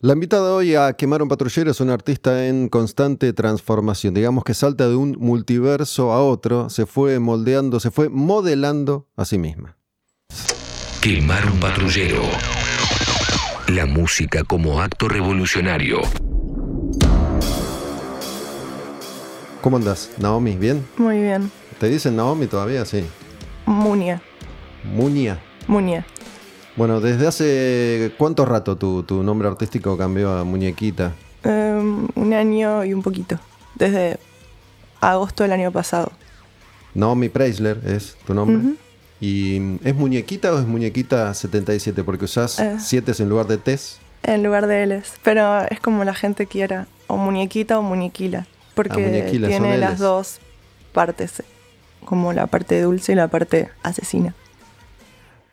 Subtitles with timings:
[0.00, 4.12] La invitada hoy a Quemar un Patrullero es una artista en constante transformación.
[4.12, 9.24] Digamos que salta de un multiverso a otro, se fue moldeando, se fue modelando a
[9.24, 9.78] sí misma.
[11.00, 12.20] Quemar un patrullero.
[13.68, 16.02] La música como acto revolucionario.
[19.62, 20.56] ¿Cómo andas, Naomi?
[20.56, 20.86] ¿Bien?
[20.98, 21.50] Muy bien.
[21.80, 22.84] ¿Te dicen Naomi todavía?
[22.84, 23.02] Sí.
[23.64, 24.20] Munia.
[24.84, 25.40] Muña.
[25.66, 26.04] Munia.
[26.76, 31.12] Bueno, ¿desde hace cuánto rato tu, tu nombre artístico cambió a Muñequita?
[31.42, 33.38] Em, un año y un poquito.
[33.74, 34.18] Desde
[35.00, 36.12] agosto del año pasado.
[36.94, 38.74] Naomi Preisler es tu nombre.
[39.20, 42.04] ¿Y es muñequita o es muñequita 77?
[42.04, 42.76] Porque usás Eh.
[42.78, 43.98] 7 en lugar de Tess.
[44.22, 45.12] En lugar de Ls.
[45.22, 46.86] Pero es como la gente quiera.
[47.06, 48.46] O muñequita o muñequila.
[48.74, 49.98] Porque Ah, muñequila, tiene las Ls.
[50.00, 50.38] dos
[50.92, 51.42] partes.
[52.04, 54.34] Como la parte dulce y la parte asesina.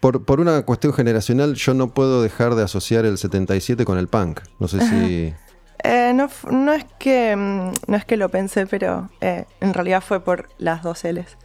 [0.04, 4.10] Por, por una cuestión generacional, yo no puedo dejar de asociar el 77 con el
[4.10, 4.42] punk.
[4.60, 5.34] No sé si.
[5.82, 10.04] Eh, no, no es que mm, no es que lo pensé, pero eh, en realidad
[10.06, 11.38] fue por las dos Ls.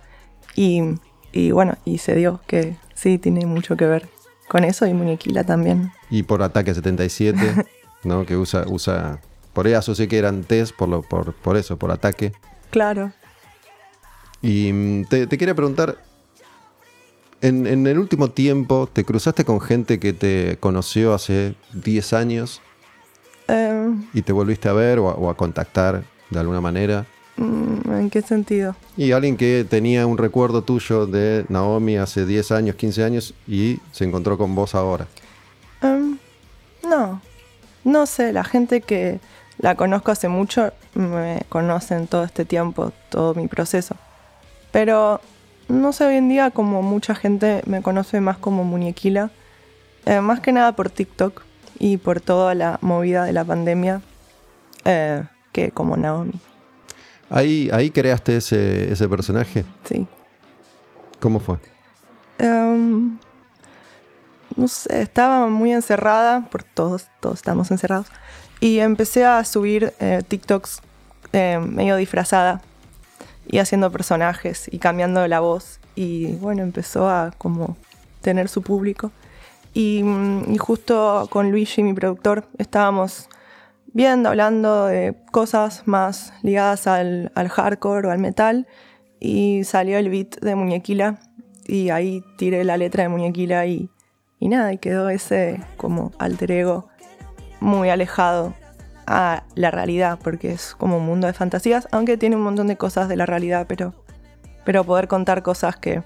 [0.56, 0.82] Y,
[1.30, 4.08] y bueno, y se dio que sí tiene mucho que ver
[4.48, 5.92] con eso y muñequila también.
[6.10, 7.64] Y por ataque 77,
[8.02, 8.26] ¿no?
[8.26, 8.64] Que usa.
[8.66, 9.20] usa
[9.52, 12.32] por ahí asocié que eran Tess por, lo, por, por eso, por ataque.
[12.70, 13.12] Claro.
[14.42, 16.07] Y mm, te, te quería preguntar.
[17.40, 22.60] En, en el último tiempo, ¿te cruzaste con gente que te conoció hace 10 años
[23.48, 27.06] Eh, y te volviste a ver o a, o a contactar de alguna manera?
[27.36, 28.74] mm, ¿En qué sentido?
[28.96, 33.78] Y alguien que tenía un recuerdo tuyo de Naomi hace 10 años, 15 años y
[33.92, 35.06] se encontró con vos ahora.
[35.80, 36.18] Em,
[36.82, 37.20] no,
[37.84, 39.20] no sé, la gente que
[39.58, 43.94] la conozco hace mucho me conocen todo este tiempo, todo mi proceso.
[44.72, 45.20] Pero
[45.68, 49.30] no sé, hoy en día como mucha gente me conoce más como muñequila,
[50.06, 51.42] eh, más que nada por TikTok
[51.78, 54.00] y por toda la movida de la pandemia
[54.84, 56.32] eh, que como Naomi,
[57.30, 59.64] Ahí, ahí creaste ese, ese personaje.
[59.84, 60.06] sí.
[61.20, 61.58] ¿Cómo fue?
[62.38, 63.18] Em,
[64.56, 68.06] no sé, estaba muy encerrada, por todos, todos estamos encerrados,
[68.60, 70.80] y empecé a subir eh, TikToks
[71.32, 72.62] medio disfrazada
[73.48, 77.76] y haciendo personajes y cambiando la voz y bueno, empezó a como
[78.20, 79.10] tener su público.
[79.74, 83.28] Y, mm, y justo con Luigi, mi productor, estábamos
[83.92, 88.66] viendo, hablando de cosas más ligadas al, al hardcore o al metal
[89.18, 91.18] y salió el beat de Muñequila
[91.66, 93.90] y ahí tiré la letra de Muñequila y,
[94.38, 96.88] y nada, y quedó ese como alter ego
[97.60, 98.54] muy alejado
[99.08, 102.76] a la realidad porque es como un mundo de fantasías, aunque tiene un montón de
[102.76, 103.94] cosas de la realidad, pero,
[104.64, 106.02] pero poder contar cosas que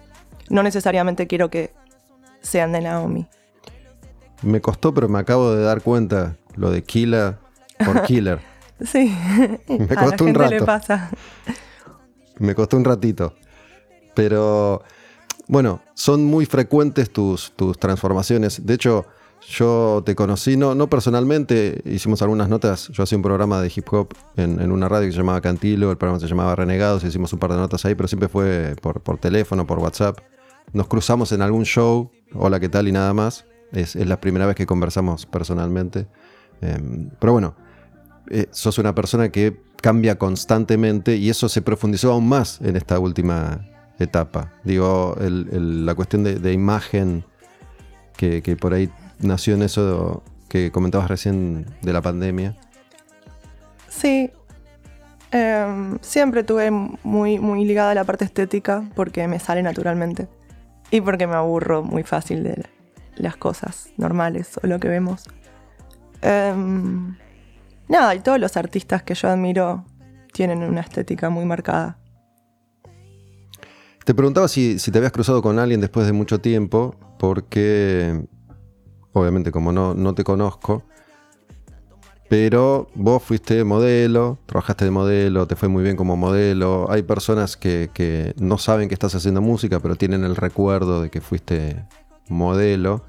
[0.49, 1.73] no necesariamente quiero que
[2.41, 3.27] sean de Naomi.
[4.43, 7.37] Me costó, pero me acabo de dar cuenta lo de Killer
[7.85, 8.41] por Killer.
[8.85, 9.17] Sí,
[9.69, 10.65] Me a la costó un le rato.
[10.65, 11.11] pasa.
[12.39, 13.35] Me costó un ratito.
[14.15, 14.83] Pero
[15.49, 18.65] bueno, son muy frecuentes tus, tus transformaciones.
[18.65, 19.07] De hecho,
[19.49, 22.89] yo te conocí, no, no personalmente, hicimos algunas notas.
[22.89, 25.97] Yo hacía un programa de hip hop en, una radio que se llamaba Cantilo, el
[25.97, 29.67] programa se llamaba Renegados, hicimos un par de notas ahí, pero siempre fue por, teléfono,
[29.67, 30.19] por WhatsApp.
[30.73, 32.89] Nos cruzamos en algún show, hola, ¿qué tal?
[32.89, 33.47] y nada más.
[33.73, 36.07] Es, la primera vez que conversamos personalmente.
[36.61, 37.57] Em, pero bueno,
[38.31, 42.99] eh, sos una persona que cambia constantemente y eso se profundizó aún más en esta
[42.99, 44.53] última etapa.
[44.63, 47.25] Digo, la cuestión de, imagen
[48.17, 48.89] que por ahí
[49.23, 52.57] nació en eso que comentabas recién de la pandemia.
[53.89, 54.31] Sí.
[55.31, 60.29] Em, siempre tuve muy, muy ligada a la parte estética porque me sale naturalmente.
[60.91, 62.67] Y porque me aburro muy fácil de
[63.17, 65.25] las cosas normales o lo que vemos.
[66.21, 67.17] Em,
[67.89, 69.85] nada, y todos los artistas que yo admiro
[70.33, 71.99] tienen una estética muy marcada.
[74.05, 78.27] Te preguntaba si, si te habías cruzado con alguien después de mucho tiempo, porque
[79.13, 80.83] obviamente como no, no te conozco,
[82.33, 86.91] pero vos fuiste modelo, trabajaste de modelo, te fue muy bien como modelo.
[86.91, 91.11] Hay personas que, que no saben que estás haciendo música, pero tienen el recuerdo de
[91.11, 91.85] que fuiste
[92.31, 93.05] modelo.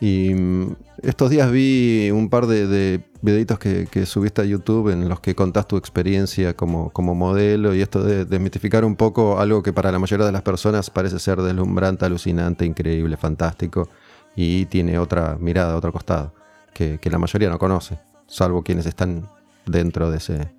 [0.00, 4.90] Y mm, estos días vi un par de, de videitos que, que subiste a YouTube
[4.90, 9.40] en los que contás tu experiencia como, como modelo y esto de desmitificar un poco
[9.40, 13.88] algo que para la mayoría de las personas parece ser deslumbrante, alucinante, increíble, fantástico
[14.36, 16.34] y tiene otra mirada, otro costado
[16.72, 19.28] que, que la mayoría no conoce, salvo quienes están
[19.66, 20.52] dentro de ese,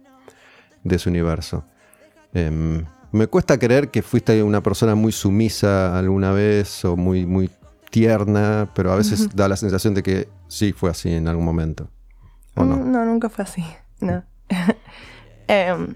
[0.84, 1.66] de ese universo.
[2.34, 7.50] Em, me cuesta creer que fuiste una persona muy sumisa alguna vez o muy, muy
[7.92, 11.90] tierna, pero a veces da la sensación de que sí fue así en algún momento.
[12.56, 12.76] ¿O no?
[12.78, 13.64] Mm, No, nunca fue así.
[14.02, 14.24] No.
[15.48, 15.96] Em,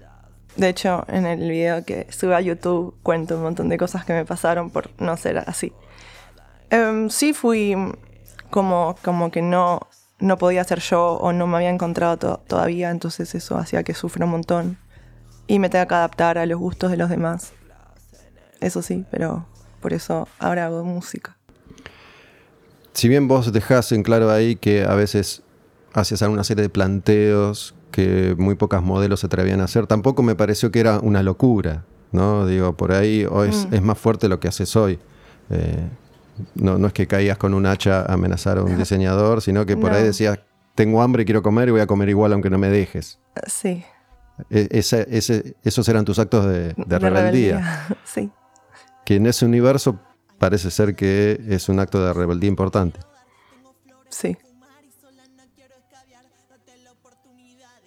[0.56, 4.12] de hecho, en el video que sube a YouTube cuento un montón de cosas que
[4.12, 5.72] me pasaron por no ser así.
[6.70, 7.74] Em, sí fui
[8.50, 9.80] como, como que no,
[10.18, 13.94] no podía ser yo o no me había encontrado to- todavía, entonces eso hacía que
[13.94, 14.78] sufra un montón
[15.46, 17.52] y me tenga que adaptar a los gustos de los demás.
[18.60, 19.46] Eso sí, pero
[19.80, 21.36] por eso ahora hago música.
[22.92, 25.42] Si bien vos dejás en claro ahí que a veces
[25.94, 30.34] hacías alguna serie de planteos que muy pocas modelos se atrevían a hacer, tampoco me
[30.34, 32.46] pareció que era una locura, ¿no?
[32.46, 33.74] Digo, por ahí o es, Mm.
[33.74, 34.98] es más fuerte lo que haces hoy.
[35.50, 35.88] Eh,
[36.54, 39.76] no, no es que caías con un hacha a amenazar a un diseñador, sino que
[39.76, 40.38] por ahí decías,
[40.74, 43.18] tengo hambre, quiero comer y voy a comer igual aunque no me dejes.
[43.46, 43.84] Sí.
[44.50, 47.86] E- ese- ese- esos eran tus actos de, de rebeldía.
[48.04, 48.30] Sí.
[49.04, 49.98] Que en ese universo
[50.38, 53.00] parece ser que es un acto de rebeldía importante.
[54.10, 54.36] Sí.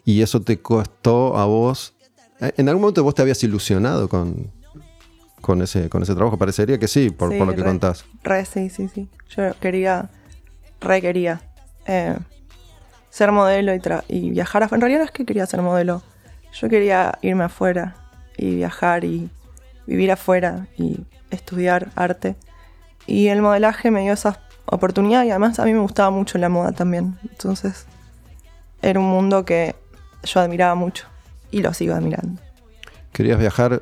[0.04, 1.94] Y eso te costó a vos.
[2.40, 4.52] ¿En algún momento vos te habías ilusionado con,
[5.52, 6.38] con, ese, con ese trabajo?
[6.38, 7.68] Parecería que sí, por, Sí, por lo que re.
[7.68, 8.06] contás.
[8.24, 9.10] Re, sí, sí, sí.
[9.36, 10.10] Yo quería,
[10.80, 11.42] re quería
[11.86, 12.18] eh,
[13.10, 14.68] ser modelo y, tra- y viajar.
[14.72, 16.02] En realidad no es que quería ser modelo.
[16.54, 17.96] Yo quería irme afuera
[18.38, 19.30] y viajar y
[19.86, 21.02] vivir afuera y
[21.32, 22.36] estudiar arte.
[23.08, 26.48] Y el modelaje me dio esa oportunidad y además a mí me gustaba mucho la
[26.48, 27.18] moda también.
[27.30, 27.86] Entonces
[28.82, 29.76] era un mundo que
[30.24, 31.08] yo admiraba mucho
[31.52, 32.42] y lo sigo admirando.
[33.12, 33.82] Querías viajar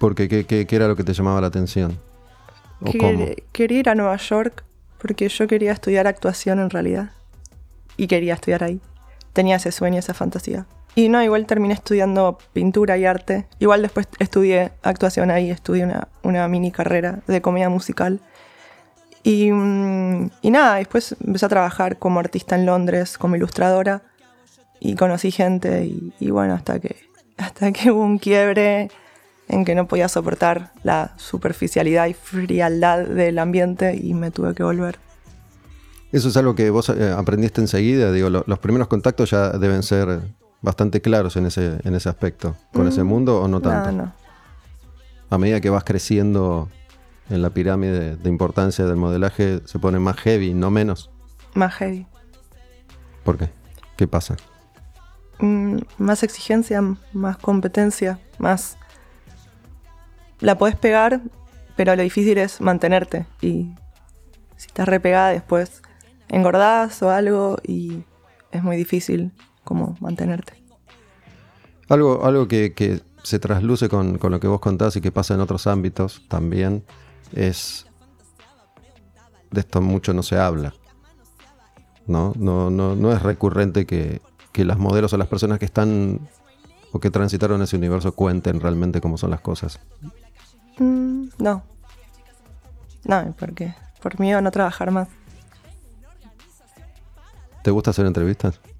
[0.00, 1.98] porque ¿qué, qué- qué era lo que te llamaba la atención?
[2.80, 3.26] ¿O cómo?
[3.26, 4.64] Quer- Quería ir a Nueva York
[4.98, 7.10] porque yo quería estudiar actuación en realidad.
[7.96, 8.80] Y quería estudiar ahí.
[9.34, 10.64] Tenía ese sueño, esa fantasía.
[10.94, 13.46] Y no, igual terminé estudiando pintura y arte.
[13.58, 18.20] Igual después estudié actuación ahí, estudié una, una mini carrera de comedia musical.
[19.22, 24.02] Y, mm, y nada, después empecé a trabajar como artista en Londres, como ilustradora.
[24.80, 26.96] Y conocí gente y, y bueno, hasta que,
[27.36, 28.90] hasta que hubo un quiebre
[29.50, 34.62] en que no podía soportar la superficialidad y frialdad del ambiente y me tuve que
[34.62, 34.98] volver.
[36.12, 38.10] Eso es algo que vos eh, aprendiste enseguida.
[38.12, 40.20] Digo, lo- los primeros contactos ya deben ser
[40.62, 42.56] bastante claros en ese, en ese aspecto.
[42.72, 43.92] ¿Con ese mundo o no tanto?
[43.92, 43.96] Mm.
[43.96, 44.12] No, no.
[45.30, 46.68] A medida que vas creciendo
[47.28, 51.10] en la pirámide de importancia del modelaje, se pone más heavy, no menos.
[51.54, 52.06] Más heavy.
[53.24, 53.50] ¿Por qué?
[53.96, 54.36] ¿Qué pasa?
[55.38, 56.82] Mm, más exigencia,
[57.12, 58.76] más competencia, más...
[60.40, 61.20] La podés pegar,
[61.76, 63.26] pero lo difícil es mantenerte.
[63.40, 63.74] Y
[64.56, 65.82] si estás repegada después
[66.30, 68.02] engordás o algo y
[68.52, 69.32] es muy difícil
[69.64, 70.54] como mantenerte.
[71.88, 75.40] Algo, algo que, se trasluce con, con lo que vos contás y que pasa en
[75.40, 76.84] otros ámbitos también
[77.34, 77.86] es.
[79.50, 80.72] De esto mucho no se habla.
[82.06, 82.32] ¿No?
[82.36, 84.22] No, no, no es recurrente que,
[84.52, 86.20] que las modelos o las personas que están
[86.92, 89.80] o que transitaron ese universo cuenten realmente cómo son las cosas.
[90.80, 91.62] Mm, no.
[93.04, 95.08] No, porque por miedo a no trabajar más.
[97.62, 98.60] ¿Te gusta hacer entrevistas?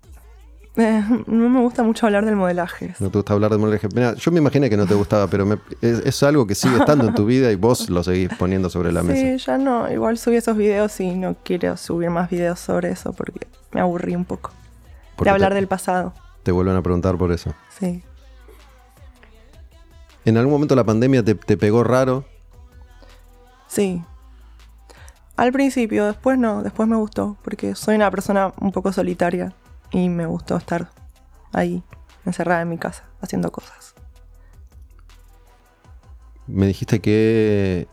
[0.76, 2.94] Eh, no me gusta mucho hablar del modelaje.
[3.00, 3.88] ¿No te gusta hablar de modelaje?
[3.92, 6.76] Mira, yo me imaginé que no te gustaba, pero me- es, es algo que sigue
[6.78, 9.20] estando en tu vida y vos lo seguís poniendo sobre la mesa.
[9.20, 9.90] Sí, ya no.
[9.90, 14.14] Igual subí esos videos y no quiero subir más videos sobre eso porque me aburrí
[14.14, 14.52] un poco.
[15.16, 16.14] Porque de hablar te- del pasado.
[16.44, 17.52] Te vuelven a preguntar por eso.
[17.78, 18.02] Sí.
[20.24, 22.24] ¿En algún momento la pandemia te, te pegó raro?
[23.66, 24.02] Sí.
[25.36, 29.54] Al principio, después no, después me gustó, porque soy una persona un poco solitaria
[29.90, 30.90] y me gustó estar
[31.52, 31.82] ahí,
[32.26, 33.94] encerrada en mi casa, haciendo cosas.
[36.46, 37.86] Me dijiste que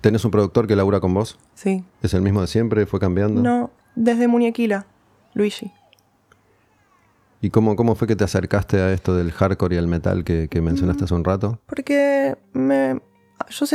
[0.00, 1.38] tenés un productor que labura con vos.
[1.54, 1.84] Sí.
[2.02, 2.86] ¿Es el mismo de siempre?
[2.86, 3.42] ¿Fue cambiando?
[3.42, 4.86] No, desde Muñequila,
[5.34, 5.72] Luigi.
[7.42, 10.46] ¿Y cómo, cómo fue que te acercaste a esto del hardcore y el metal que,
[10.48, 10.64] que Mm.
[10.64, 11.58] mencionaste hace un rato?
[11.66, 13.00] Porque me,
[13.50, 13.66] yo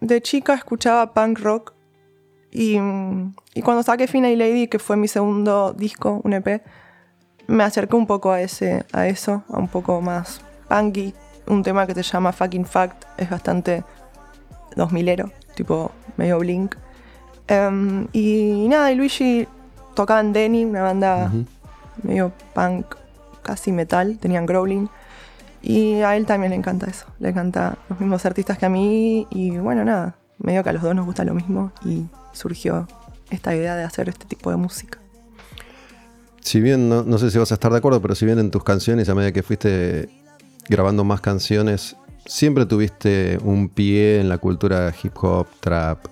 [0.00, 1.72] de chica escuchaba punk rock
[2.52, 6.62] y, mm, y cuando saqué Fina y Lady, que fue mi segundo disco, un EP,
[7.46, 11.14] me acerqué un poco a, ese, a eso, a un poco más punky.
[11.46, 13.84] Un tema que se llama Fucking Fact es bastante
[14.76, 16.74] 2000ero, tipo medio blink.
[17.48, 19.46] Em, y nada, y Luigi
[19.94, 21.30] tocaba en Denny, una banda
[22.02, 22.94] medio punk,
[23.44, 24.88] casi metal, tenían growling.
[25.62, 29.26] Y a él también le encanta eso, le encanta los mismos artistas que a mí
[29.30, 32.86] y bueno, nada, medio que a los dos nos gusta lo mismo y surgió
[33.30, 34.98] esta idea de hacer este tipo de música.
[36.40, 38.50] Si bien, no, no sé si vas a estar de acuerdo, pero si bien en
[38.50, 40.10] tus canciones, a medida que fuiste
[40.68, 41.96] grabando más canciones,
[42.26, 46.06] siempre tuviste un pie en la cultura hip hop, trap.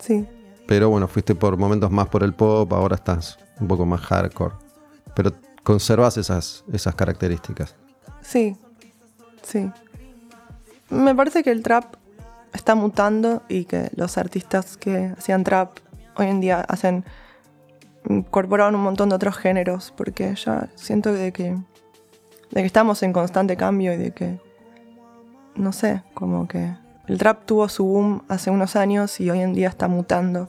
[0.00, 0.26] Sí,
[0.66, 4.54] Pero bueno, fuiste por momentos más por el pop, ahora estás un poco más hardcore.
[5.14, 5.32] Pero
[5.66, 7.74] conservas esas, esas características.
[8.20, 8.56] Sí,
[9.42, 9.68] sí.
[10.90, 11.96] Me parece que el trap
[12.52, 15.78] está mutando y que los artistas que hacían trap
[16.14, 17.04] hoy en día hacen
[18.08, 21.56] incorporaron un montón de otros géneros porque ya siento de que
[22.52, 24.38] de que estamos en constante cambio y de que
[25.56, 26.76] no sé, como que
[27.08, 30.48] el trap tuvo su boom hace unos años y hoy en día está mutando.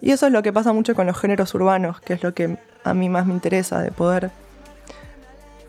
[0.00, 2.58] Y eso es lo que pasa mucho con los géneros urbanos, que es lo que
[2.84, 4.30] a mí más me interesa, de poder,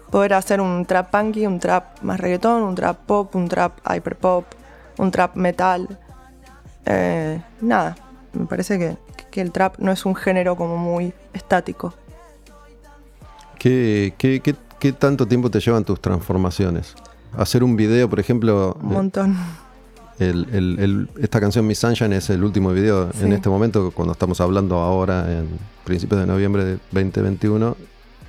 [0.10, 4.46] poder hacer un trap punky, un trap más reggaetón, un trap pop, un trap hyperpop,
[4.98, 6.00] un trap metal.
[6.86, 7.96] Eh, nada,
[8.34, 8.98] me parece que,
[9.30, 11.94] que, el trap no es un género como muy estático.
[13.60, 16.96] ¿Qué, qué, qué, qué tanto tiempo te llevan tus transformaciones?
[17.38, 18.76] Hacer un video, por ejemplo...
[18.82, 19.38] Un montón.
[20.22, 24.40] El, el, esta canción Miss Sunshine es el último video en este momento, cuando estamos
[24.40, 25.48] hablando ahora en
[25.84, 27.76] principios de noviembre de 2021,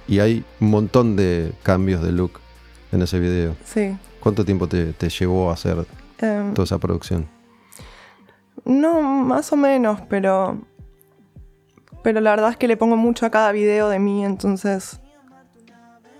[0.08, 2.40] y hay un montón de cambios de look
[2.92, 3.56] en ese video.
[3.66, 3.94] Sí.
[4.20, 5.84] ¿Cuánto tiempo te, te llevó a hacer
[6.16, 7.28] em, toda esa producción?
[8.64, 10.62] No, más o menos, pero.
[12.02, 14.98] Pero la verdad es que le pongo mucho a cada video de mí, entonces.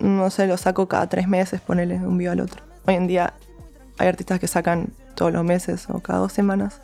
[0.00, 2.62] No sé, lo saco cada tres meses, ponerle de un video al otro.
[2.86, 3.32] Hoy en día
[3.96, 6.81] hay artistas que sacan todos los meses o cada dos semanas.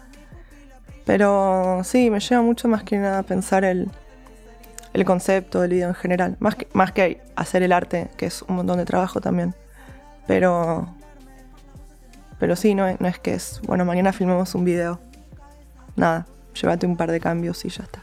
[1.05, 3.91] Pero sí, me lleva mucho más que nada pensar el,
[4.93, 6.37] el concepto del video en general.
[6.39, 9.55] Más que, más que hacer el arte, que es un montón de trabajo también.
[10.27, 10.87] Pero.
[12.39, 13.61] Pero sí, no, no es que es.
[13.67, 15.01] Bueno, mañana filmemos un video.
[15.97, 18.03] Nada, llévate un par de cambios y ya está.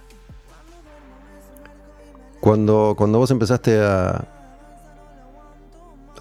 [2.41, 4.27] Cuando, cuando vos empezaste a,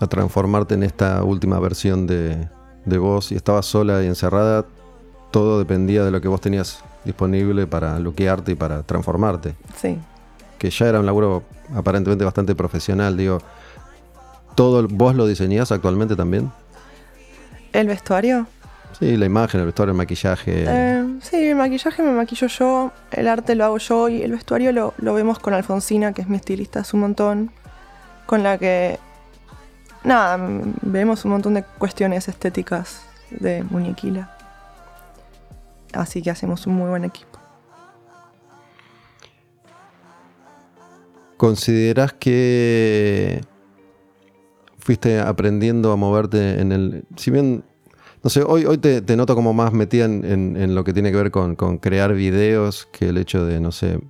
[0.01, 2.49] a transformarte en esta última versión de,
[2.85, 4.65] de vos y estabas sola y encerrada,
[5.31, 9.55] todo dependía de lo que vos tenías disponible para bloquearte y para transformarte.
[9.77, 9.99] Sí.
[10.59, 11.43] Que ya era un laburo
[11.75, 13.41] aparentemente bastante profesional, digo.
[14.55, 16.51] ¿Todo vos lo diseñás actualmente también?
[17.73, 18.47] ¿El vestuario?
[18.99, 20.65] Sí, la imagen, el vestuario, el maquillaje.
[20.69, 24.71] Eh, sí, el maquillaje me maquillo yo, el arte lo hago yo y el vestuario
[24.71, 27.51] lo, lo vemos con Alfonsina, que es mi estilista hace un montón,
[28.27, 29.01] con la que
[30.05, 30.39] nada,
[30.83, 34.31] vemos un montón de cuestiones estéticas de muñequila.
[35.93, 37.39] Así que hacemos un muy buen equipo.
[41.37, 43.41] ¿Consideras que
[44.79, 47.05] fuiste aprendiendo a moverte en el...
[47.17, 47.65] Si bien,
[48.23, 51.31] no sé, hoy, hoy te, noto como más metida en, lo que tiene que ver
[51.31, 54.01] con, crear videos que el hecho de, no sé,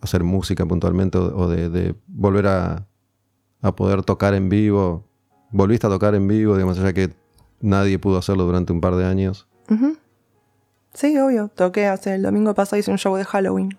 [0.00, 2.87] hacer música puntualmente o de volver a,
[3.62, 5.04] a poder tocar en vivo.
[5.50, 7.14] Volviste a tocar en vivo, digamos, ya que
[7.60, 9.46] nadie pudo hacerlo durante un par de años.
[10.94, 11.48] Sí, obvio.
[11.48, 13.76] Toqué hace el domingo pasado, hice un show de Halloween.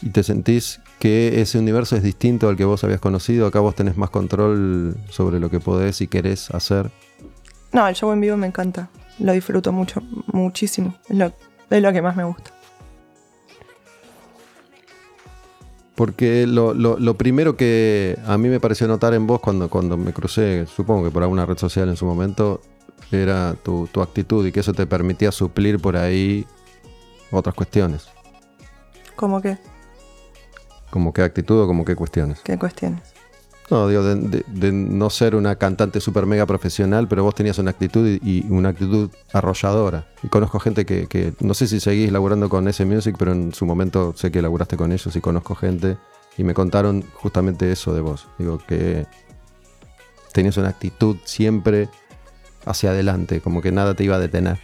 [0.00, 3.46] ¿Y te sentís que ese universo es distinto al que vos habías conocido?
[3.46, 6.90] Acá vos tenés más control sobre lo que podés y querés hacer.
[7.72, 8.90] No, el show en vivo me encanta.
[9.18, 10.94] Lo disfruto mucho, muchísimo.
[11.08, 11.32] Es lo,
[11.70, 12.50] es lo que más me gusta.
[15.94, 20.12] Porque lo, lo, primero que a mí me pareció notar en vos cuando, cuando me
[20.12, 22.62] crucé, supongo que por alguna red social en su momento,
[23.10, 26.46] era tu, tu actitud y que eso te permitía suplir por ahí
[27.30, 28.08] otras cuestiones.
[29.16, 29.58] ¿Cómo qué?
[30.90, 32.40] ¿Como qué actitud o como qué cuestiones?
[32.40, 33.11] ¿Qué cuestiones?
[33.72, 38.06] No, digo, de, no ser una cantante super mega profesional, pero vos tenías una actitud
[38.22, 40.04] y, una actitud arrolladora.
[40.22, 43.64] Y conozco gente que, no sé si seguís laburando con ese music, pero en su
[43.64, 45.96] momento sé que laburaste con ellos y conozco gente
[46.36, 48.28] y me contaron justamente eso de vos.
[48.36, 49.06] Digo, que
[50.34, 51.88] tenías una actitud siempre
[52.66, 54.58] hacia adelante, como que nada te iba a detener.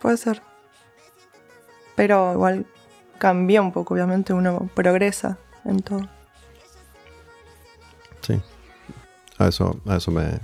[0.00, 0.40] Puede ser.
[1.96, 2.64] Pero igual
[3.18, 6.08] cambia un poco, obviamente uno progresa en todo.
[9.38, 10.40] A eso, a eso me,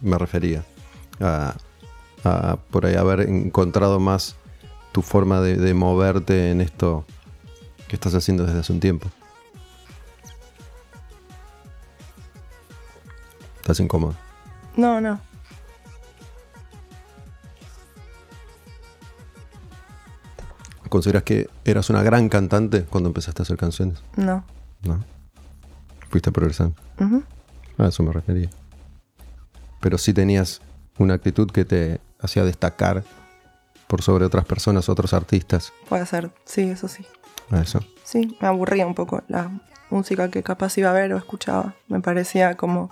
[0.00, 0.64] me refería.
[1.20, 1.54] A,
[2.70, 4.36] por ahí haber encontrado más
[4.92, 7.06] tu forma de, moverte en esto
[7.88, 9.08] que estás haciendo desde hace un tiempo.
[13.60, 14.14] ¿Estás incómodo?
[14.76, 15.18] No, no.
[20.88, 24.02] ¿Consideras que eras una gran cantante cuando empezaste a hacer canciones?
[24.16, 24.44] No.
[24.82, 25.04] No
[26.10, 26.74] fuiste progresando.
[27.80, 28.50] A eso me refería.
[29.80, 30.60] Pero sí tenías
[30.98, 33.02] una actitud que te hacía destacar
[33.86, 35.72] por sobre otras personas, otros artistas.
[35.88, 37.06] Puede ser, sí, eso sí.
[37.50, 37.80] A eso.
[38.04, 39.50] Sí, me aburría un poco la
[39.88, 41.74] música que capaz iba a ver o escuchaba.
[41.88, 42.90] Me parecía como.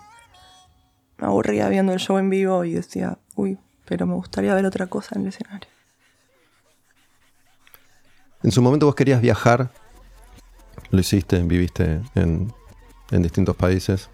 [1.19, 4.87] Me aburría viendo el show en vivo y decía, uy, pero me gustaría ver otra
[4.87, 5.69] cosa en el escenario.
[8.43, 9.71] En su momento vos querías viajar
[10.91, 12.53] lo hiciste, viviste en,
[13.11, 14.09] en distintos países.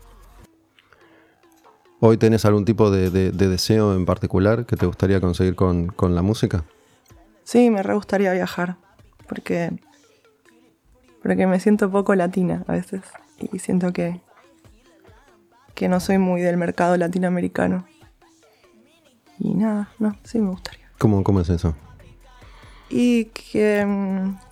[2.00, 5.86] ¿Hoy tenés algún tipo de, de- de deseo en particular que te gustaría conseguir con,
[5.88, 6.64] con la música?
[7.44, 8.76] Sí, me re gustaría viajar.
[9.28, 9.72] Porque.
[11.22, 13.02] Porque me siento poco latina a veces.
[13.52, 14.20] Y siento que.
[15.74, 17.86] Que no soy muy del mercado latinoamericano.
[19.38, 20.88] Y nada, no, sí me gustaría.
[20.98, 21.74] ¿Cómo, cómo es eso?
[22.88, 23.84] Y que,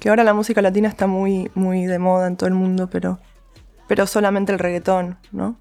[0.00, 3.20] que ahora la música latina está muy, muy de moda en todo el mundo, pero,
[3.86, 5.56] pero solamente el reggaetón, ¿no?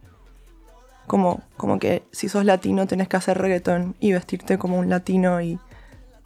[1.11, 5.41] Como, como que si sos latino tenés que hacer reggaetón y vestirte como un latino
[5.41, 5.59] y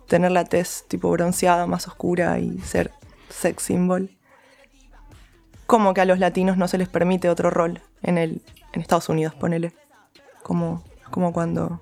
[0.08, 2.92] tener la tez tipo bronceada, más oscura y ser
[3.30, 4.12] sex symbol.
[5.66, 9.10] Como que a los latinos no se les permite otro rol en, el, en Estados
[9.10, 9.74] Unidos, ponele.
[10.44, 11.82] Como, como cuando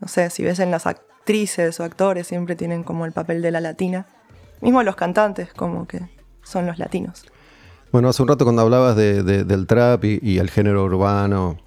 [0.00, 3.52] no sé, si ves en las actrices o actores, siempre tienen como el papel de
[3.52, 4.06] la latina.
[4.60, 6.00] Mismo los cantantes, como que
[6.42, 7.24] son los latinos.
[7.92, 11.58] Bueno, hace un rato cuando hablabas de- de- del trap y el género urbano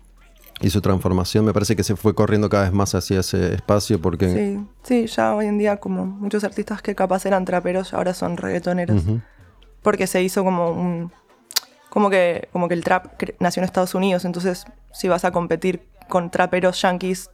[0.62, 4.02] y su transformación, me parece que se fue corriendo cada vez más hacia ese espacio
[4.02, 4.30] porque...
[4.30, 8.38] Sí, sí, ya hoy en día como muchos artistas que capaz eran traperos ahora son
[8.38, 9.04] reggaetoneros.
[9.82, 11.12] Porque se hizo como un...
[11.90, 15.88] Como que, como que el trap nació en Estados Unidos, entonces si vas a competir
[16.08, 17.32] con traperos yankees,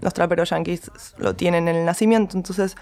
[0.00, 2.74] los traperos yankees lo tienen en el nacimiento, entonces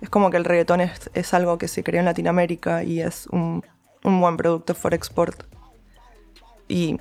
[0.00, 3.26] es como que el reggaetón es, es algo que se creó en Latinoamérica y es
[3.26, 3.62] un,
[4.04, 5.42] un buen producto for export.
[6.66, 6.98] Y,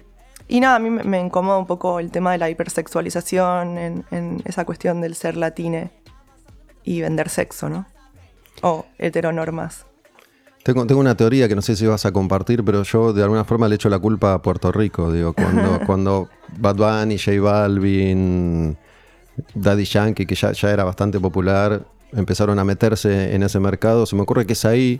[0.49, 4.41] y nada, a mí me, incomoda un poco el tema de la hipersexualización en, en
[4.45, 5.91] esa cuestión del ser latine
[6.83, 7.85] y vender sexo, ¿no?
[8.63, 9.85] O heteronormas.
[10.63, 13.45] Tengo, tengo una teoría que no sé si vas a compartir, pero yo de alguna
[13.45, 15.11] forma le echo la culpa a Puerto Rico.
[15.11, 18.75] Digo, cuando, cuando Bad Bunny, J Balvin,
[19.53, 24.15] Daddy Yankee, que ya, ya era bastante popular, empezaron a meterse en ese mercado, se
[24.15, 24.99] me ocurre que es ahí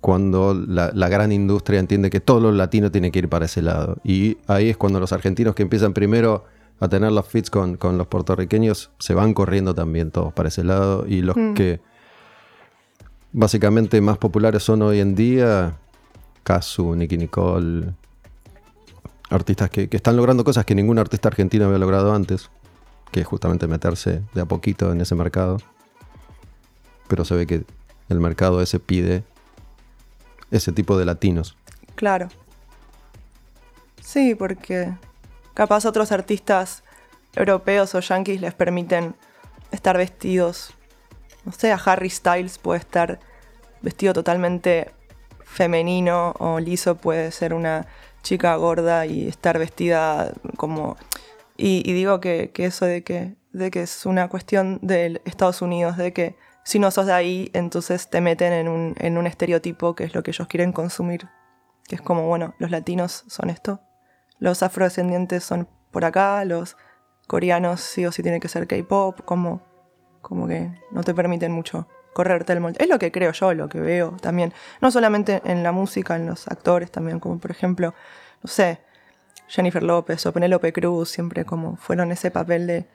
[0.00, 3.62] cuando la, la gran industria entiende que todos los latinos tienen que ir para ese
[3.62, 3.98] lado.
[4.02, 6.44] Y ahí es cuando los argentinos que empiezan primero
[6.80, 10.64] a tener los fits con, con los puertorriqueños se van corriendo también todos para ese
[10.64, 11.04] lado.
[11.06, 11.80] Y los que
[13.32, 15.76] básicamente más populares son hoy en día,
[16.42, 17.92] Kazu, Nicky Nicole,
[19.28, 22.50] artistas que, que están logrando cosas que ningún artista argentino había logrado antes,
[23.12, 25.58] que es justamente meterse de a poquito en ese mercado.
[27.06, 27.64] Pero se ve que
[28.08, 29.22] el mercado ese pide
[30.50, 31.56] ese tipo de latinos.
[31.94, 32.28] Claro.
[34.02, 34.92] Sí, porque
[35.54, 36.82] capaz otros artistas
[37.34, 39.14] europeos o yankees les permiten
[39.70, 40.72] estar vestidos.
[41.44, 43.20] No sé, a Harry Styles puede estar
[43.82, 44.90] vestido totalmente
[45.44, 47.86] femenino o liso puede ser una
[48.22, 50.96] chica gorda y estar vestida como...
[51.56, 55.60] Y, y digo que, que eso de que, de que es una cuestión de Estados
[55.60, 59.26] Unidos, de que si no sos de ahí, entonces te meten en un, en un
[59.26, 61.28] estereotipo que es lo que ellos quieren consumir.
[61.88, 63.80] Que es como, bueno, los latinos son esto,
[64.38, 66.76] los afrodescendientes son por acá, los
[67.26, 69.62] coreanos sí o sí tienen que ser K-pop, como,
[70.22, 72.78] como que no te permiten mucho correrte el molde.
[72.82, 74.52] Es lo que creo yo, lo que veo también.
[74.80, 77.94] No solamente en la música, en los actores también, como por ejemplo,
[78.42, 78.80] no sé,
[79.48, 82.88] Jennifer López o Penélope Cruz, siempre como fueron ese papel de,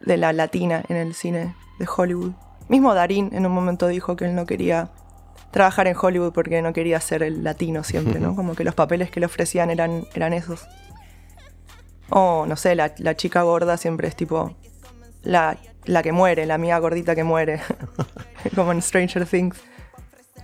[0.00, 2.32] de la latina en el cine de Hollywood.
[2.68, 4.90] Mismo Darín en un momento dijo que él no quería
[5.50, 8.34] trabajar en Hollywood porque no quería ser el latino siempre, ¿no?
[8.34, 10.66] Como que los papeles que le ofrecían eran, eran esos.
[12.10, 14.54] O, no sé, la, la chica gorda siempre es tipo
[15.22, 17.60] la, la que muere, la amiga gordita que muere.
[18.54, 19.56] Como en Stranger Things.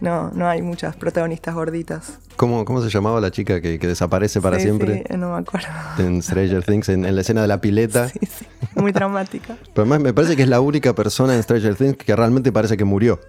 [0.00, 2.18] No, no hay muchas protagonistas gorditas.
[2.36, 5.38] ¿Cómo, cómo se llamaba la chica que, que desaparece para Sí, siempre sí, no me
[5.38, 5.68] acuerdo.
[5.98, 8.08] en Stranger Things, en, en la escena de la pileta?
[8.08, 9.56] Sí, sí, muy traumática.
[9.74, 12.76] Pero además me parece que es la única persona en Stranger Things que realmente parece
[12.76, 13.20] que murió.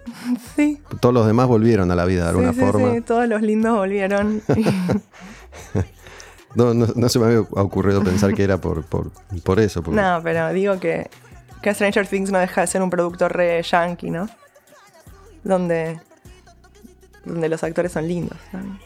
[0.55, 0.81] Sí.
[0.99, 2.91] Todos los demás volvieron a la vida de alguna sí, forma.
[2.93, 4.41] sí, todos los lindos volvieron.
[6.55, 9.09] No, no, no se me había ocurrido pensar que era por, por,
[9.43, 9.81] por eso.
[9.81, 11.09] porque- no, pero digo que,
[11.63, 14.29] que Stranger Things no deja de ser un producto re yankee, ¿no?
[15.43, 15.99] Donde,
[17.25, 18.37] donde los actores son lindos.
[18.51, 18.79] ¿no?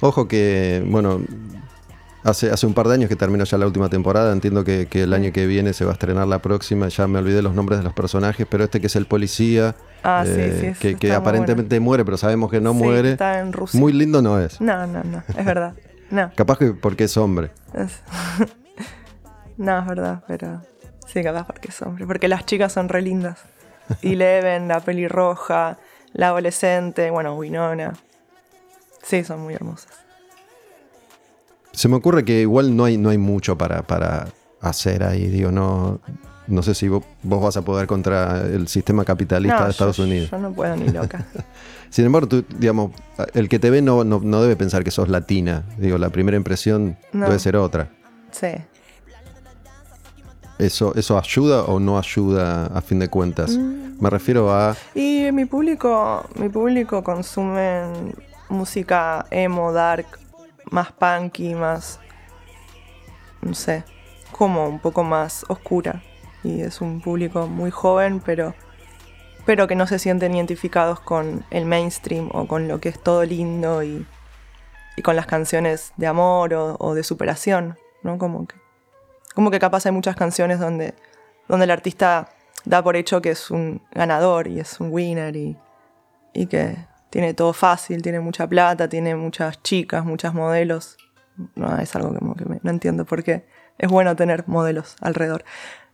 [0.00, 1.20] Ojo que, bueno,
[2.24, 4.32] hace, hace un par de años que terminó ya la última temporada.
[4.32, 6.88] Entiendo que, que el año que viene se va a estrenar la próxima.
[6.88, 10.22] Ya me olvidé los nombres de los personajes, pero este que es el policía, Ah,
[10.26, 13.12] sí, eh, sí, ese que, aparentemente muere, pero sabemos que no Sí, muere.
[13.12, 13.80] Está en Rusia.
[13.80, 14.60] Muy lindo no es.
[14.60, 15.74] No, no, no, es verdad.
[16.10, 17.50] No, Capaz que porque es hombre.
[17.72, 18.02] es...
[19.56, 20.60] no, es verdad, pero
[21.06, 22.06] sí, capaz porque es hombre.
[22.06, 23.38] Porque las chicas son re lindas.
[24.02, 25.78] Y Leven, la pelirroja,
[26.14, 27.92] la adolescente, bueno, Winona.
[29.02, 29.92] Sí, son muy hermosas.
[31.72, 34.28] Se me ocurre que igual no hay, no hay mucho para, para
[34.60, 35.26] hacer ahí.
[35.26, 36.00] Digo, no.
[36.46, 39.96] no sé si vos, vos vas a poder contra el sistema capitalista No, de Estados
[39.98, 40.30] yo- Unidos.
[40.30, 41.26] Yo no puedo ni loca.
[41.90, 42.92] Sin embargo, tú, digamos,
[43.34, 45.64] el que te ve no, no, no debe pensar que sos latina.
[45.78, 47.88] Digo, la primera impresión debe ser otra.
[48.30, 48.48] sí.
[50.58, 53.56] ¿Eso, ¿Eso ayuda o no ayuda a fin de cuentas?
[53.56, 54.00] Mm.
[54.00, 54.76] Me refiero a...
[54.94, 58.12] Y mi público, mi público consume
[58.48, 60.06] música emo, dark,
[60.70, 61.98] más punky, más,
[63.42, 63.84] no sé,
[64.32, 66.02] como un poco más oscura.
[66.42, 68.54] Y es un público muy joven, pero,
[69.46, 73.24] pero que no se sienten identificados con el mainstream o con lo que es todo
[73.24, 74.06] lindo y,
[74.96, 78.18] y con las canciones de amor o, o de superación, ¿no?
[78.18, 78.56] Como que,
[79.34, 80.94] como que capaz hay muchas canciones donde,
[81.48, 82.28] donde el artista
[82.64, 85.56] da por hecho que es un ganador y es un winner y,
[86.32, 86.76] y que
[87.10, 90.96] tiene todo fácil, tiene mucha plata, tiene muchas chicas, muchas modelos.
[91.56, 93.44] No, es algo que no entiendo por qué
[93.78, 95.44] es bueno tener modelos alrededor.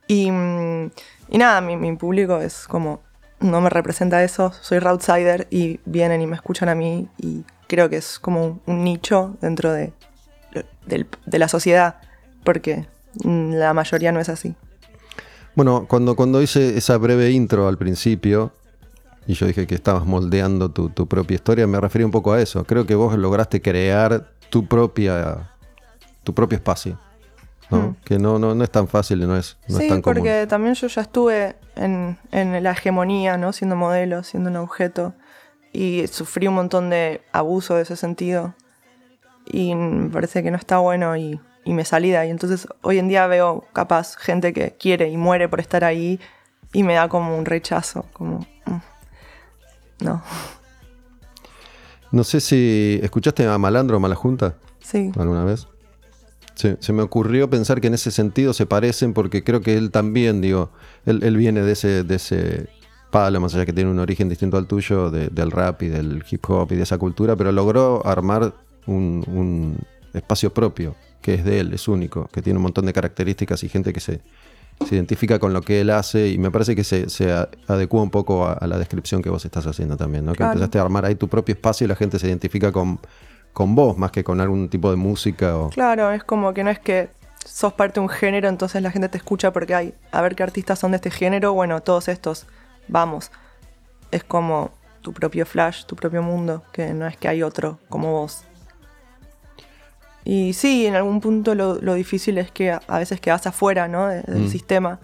[0.06, 0.90] Y, mm,
[1.30, 3.00] y nada, mi, mi público es como,
[3.40, 7.88] no me representa eso, soy outsider y vienen y me escuchan a mí y creo
[7.88, 9.92] que es como un, nicho dentro de,
[10.86, 11.96] del- de la sociedad,
[12.44, 12.86] porque
[13.24, 14.54] la mayoría no es así.
[15.54, 18.52] Bueno, cuando, cuando hice esa breve intro al principio,
[19.26, 22.40] y yo dije que estabas moldeando tu, tu propia historia, me refería un poco a
[22.40, 22.64] eso.
[22.64, 25.50] Creo que vos lograste crear tu propia
[26.22, 26.98] tu propio espacio.
[27.70, 27.78] ¿no?
[27.78, 27.96] Mm.
[28.04, 30.16] Que no, no, no es tan fácil y no es, no es sí, tan común.
[30.16, 33.52] porque también yo ya estuve en, en la hegemonía, ¿no?
[33.52, 35.14] Siendo modelo, siendo un objeto.
[35.72, 38.54] Y sufrí un montón de abuso de ese sentido.
[39.46, 42.30] Y me parece que no está bueno y, y me salí de ahí.
[42.30, 46.18] Entonces hoy en día veo capaz gente que quiere y muere por estar ahí
[46.72, 48.40] y me da como un rechazo, como...
[48.66, 50.20] mm, no,
[52.10, 55.12] No sé si escuchaste a Malandro o Malajunta sí.
[55.16, 55.68] alguna vez.
[56.56, 59.92] Se, se me ocurrió pensar que en ese sentido se parecen porque creo que él
[59.92, 60.72] también, digo,
[61.06, 62.68] él, él viene de ese, de ese
[63.12, 66.24] palo, más allá que tiene un origen distinto al tuyo, de- del rap y del
[66.28, 68.54] hip hop y de esa cultura, pero logró armar
[68.86, 69.78] un, un
[70.12, 73.68] espacio propio, que es de él, es único, que tiene un montón de características y
[73.68, 74.20] gente que se,
[74.86, 77.30] se identifica con lo que él hace y me parece que se, se
[77.66, 80.32] adecua un poco a, a la descripción que vos estás haciendo también, ¿no?
[80.32, 80.52] Que Claro.
[80.52, 82.98] empezaste a armar ahí tu propio espacio y la gente se identifica con,
[83.52, 85.68] con vos más que con algún tipo de música o...
[85.70, 87.10] Claro, es como que no es que
[87.44, 90.42] sos parte de un género, entonces la gente te escucha porque hay, a ver qué
[90.42, 92.46] artistas son de este género, bueno, todos estos,
[92.88, 93.30] vamos.
[94.10, 94.70] Es como
[95.02, 98.44] tu propio flash, tu propio mundo, que no es que hay otro como vos.
[100.24, 103.88] Y sí, en algún punto lo, lo difícil es que a, a veces quedas afuera,
[103.88, 104.06] ¿no?
[104.08, 104.48] de- del Mm.
[104.48, 105.00] sistema.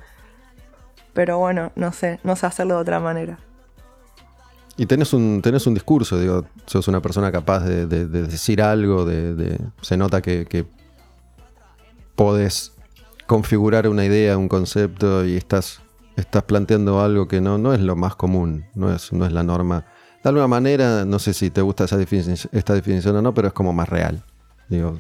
[1.15, 3.39] Pero bueno, no sé, no sé hacerlo de otra manera.
[4.77, 8.61] Y tenés un, tenés un discurso, digo, sos una persona capaz de, de- de decir
[8.61, 10.67] algo, de, de- se nota que, que
[12.15, 12.73] podés
[13.27, 15.81] configurar una idea, un concepto y estás,
[16.17, 19.43] estás planteando algo que no, no es lo más común, no es, no es la
[19.43, 19.85] norma.
[20.23, 23.49] De alguna manera, no sé si te gusta esa definición, esta definición o no, pero
[23.49, 24.23] es como más real.
[24.69, 24.99] Digo,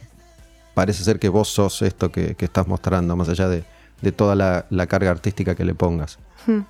[0.75, 3.65] parece ser que vos sos esto que, que estás mostrando, más allá de,
[4.03, 6.19] de toda la, la carga artística que le pongas.
[6.47, 6.61] Hmm.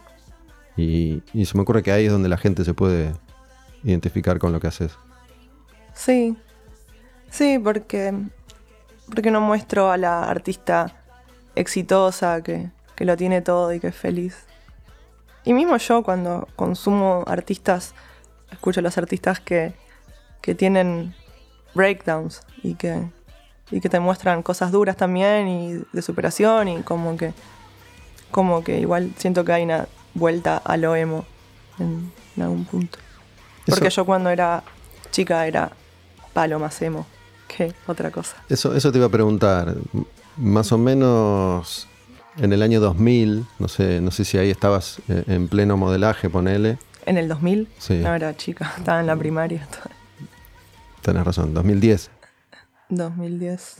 [0.76, 3.14] Y, y se me ocurre que ahí es donde la gente se puede
[3.82, 4.92] identificar con lo que haces.
[5.94, 6.36] Sí,
[7.30, 8.14] sí, porque,
[9.06, 10.94] porque no muestro a la artista
[11.54, 14.44] exitosa que, que lo tiene todo y que es feliz.
[15.44, 17.94] Y mismo yo cuando consumo artistas,
[18.50, 19.74] escucho a los artistas que,
[20.42, 21.14] que tienen
[21.76, 23.02] breakdowns y que,
[23.70, 27.32] y que te muestran cosas duras también y de superación y como que,
[28.30, 31.24] como que igual siento que hay una vuelta a lo emo
[31.78, 32.98] en, en algún punto.
[33.66, 34.62] Porque Eso- yo cuando era
[35.10, 35.70] chica era
[36.32, 37.06] palo más emo
[37.48, 38.36] que otra cosa.
[38.48, 39.74] Eso, eso te iba a preguntar.
[40.36, 41.86] Más o menos
[42.38, 46.28] en el año 2000, no sé, no sé si ahí estabas eh, en pleno modelaje,
[46.28, 46.78] ponele.
[47.06, 47.94] En el 2000, Sí.
[47.94, 49.66] no era chica, estaba en la primaria.
[51.06, 52.10] Tenés razón, 2010.
[52.88, 53.76] 2010,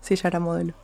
[0.00, 0.74] sí, ya era modelo.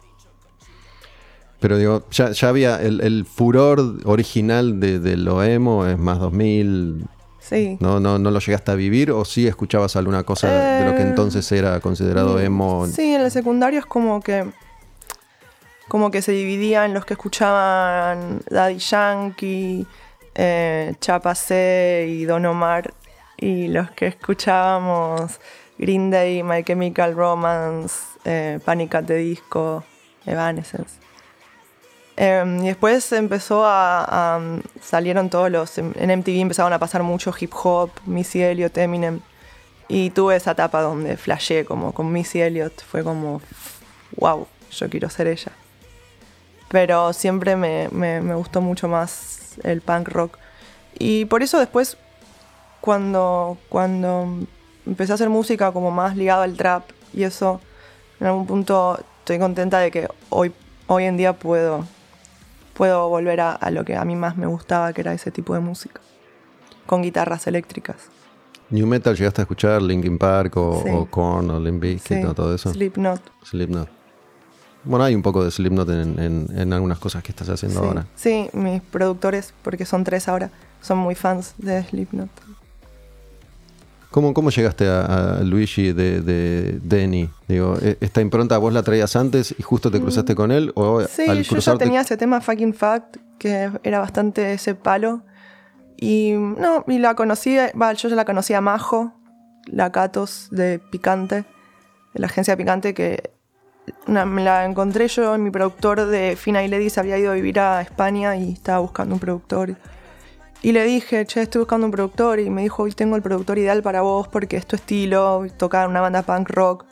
[1.58, 6.20] Pero digo, ya, ya había el, el furor original de, de lo emo, es más
[6.20, 7.06] 2000.
[7.40, 7.76] Sí.
[7.80, 7.98] ¿no?
[7.98, 11.08] ¿No, ¿No lo llegaste a vivir o sí escuchabas alguna cosa de lo que Eh,
[11.08, 12.86] entonces era considerado emo?
[12.86, 14.48] Sí, en el secundario es como que.
[15.88, 19.88] Como que se dividía en los que escuchaban Daddy Yankee,
[20.36, 22.94] eh, Chapa C y Don Omar,
[23.36, 25.40] y los que escuchábamos
[25.80, 29.82] Green Day, My Chemical Romance, eh, Panic at the Disco,
[30.26, 30.98] Evanescence.
[32.16, 34.40] Eh, y después empezó a, a-
[34.82, 39.20] salieron todos los en MTV empezaron a pasar mucho hip hop, Missy Elliott, Eminem
[39.88, 43.40] y tuve esa etapa donde flashé como con Missy Elliott fue como
[44.16, 45.52] wow, yo quiero ser ella.
[46.68, 50.36] pero siempre me, me, me gustó mucho más el punk rock.
[50.98, 51.96] Y por eso después,
[52.80, 54.26] cuando, cuando
[54.86, 57.60] empecé a hacer música como más ligado al trap y eso,
[58.20, 60.52] en algún punto estoy contenta de que hoy,
[60.86, 61.84] hoy en día puedo,
[62.74, 65.54] puedo volver a, a lo que a mí más me gustaba, que era ese tipo
[65.54, 66.00] de música,
[66.86, 67.96] con guitarras eléctricas.
[68.70, 70.90] New Metal llegaste a escuchar Linkin Park o, Sí.
[70.92, 72.72] o Korn o Limp Bizkit Sí, o todo eso.
[72.72, 73.20] Slipknot.
[73.44, 73.88] Slipknot.
[74.84, 77.86] Bueno, hay un poco de Slipknot en, en, en algunas cosas que estás haciendo Sí.
[77.86, 78.06] ahora.
[78.14, 82.30] Sí, mis productores, porque son tres ahora, son muy fans de Slipknot.
[84.10, 87.30] ¿Cómo, cómo llegaste a, a Luigi de, de Denny?
[87.46, 90.72] Digo, ¿e- ¿esta impronta vos la traías antes y justo te cruzaste con él?
[90.74, 91.04] ¿O Mm.
[91.08, 95.22] Sí, al yo ya tenía ese tema Fucking Fact, que era bastante ese palo.
[95.96, 99.12] Y no, y la conocí, va, yo ya la conocía a Majo,
[99.66, 101.44] la Catos de Picante,
[102.14, 103.30] de la agencia Picante, que
[104.08, 107.34] una- me la encontré yo, mi productor de Fina y Lady se había ido a
[107.34, 109.76] vivir a España y estaba buscando un productor.
[110.62, 112.38] Y le dije, che, estoy buscando un productor.
[112.40, 115.88] Y me dijo, hoy tengo el productor ideal para vos porque es tu estilo, tocar
[115.88, 116.84] una banda punk rock,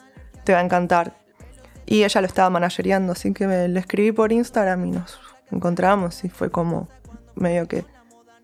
[0.45, 1.19] te va a encantar.
[1.85, 5.19] Y ella lo estaba managereando, así que me- le escribí por Instagram y nos
[5.51, 6.89] encontramos y fue como
[7.35, 7.85] medio que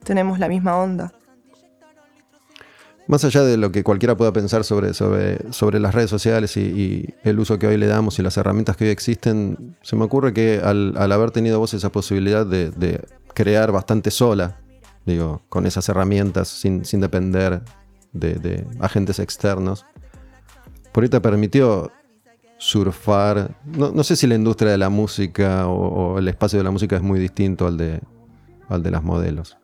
[0.02, 1.12] tenemos la misma onda.
[3.06, 6.60] Más allá de lo que cualquiera pueda pensar sobre, sobre, sobre las redes sociales y,
[6.60, 10.04] y el uso que hoy le damos y las herramientas que hoy existen, se me
[10.04, 14.56] ocurre que al, al haber tenido vos esa posibilidad de, de crear bastante sola,
[15.06, 17.62] digo, con esas herramientas, sin, sin depender
[18.12, 19.86] de, de agentes externos,
[20.92, 21.90] por ahí te permitió
[22.58, 26.70] surfar, no, no sé si la industria de la música o, el espacio de la
[26.70, 28.00] música es muy distinto al de,
[28.68, 29.58] al de las modelos,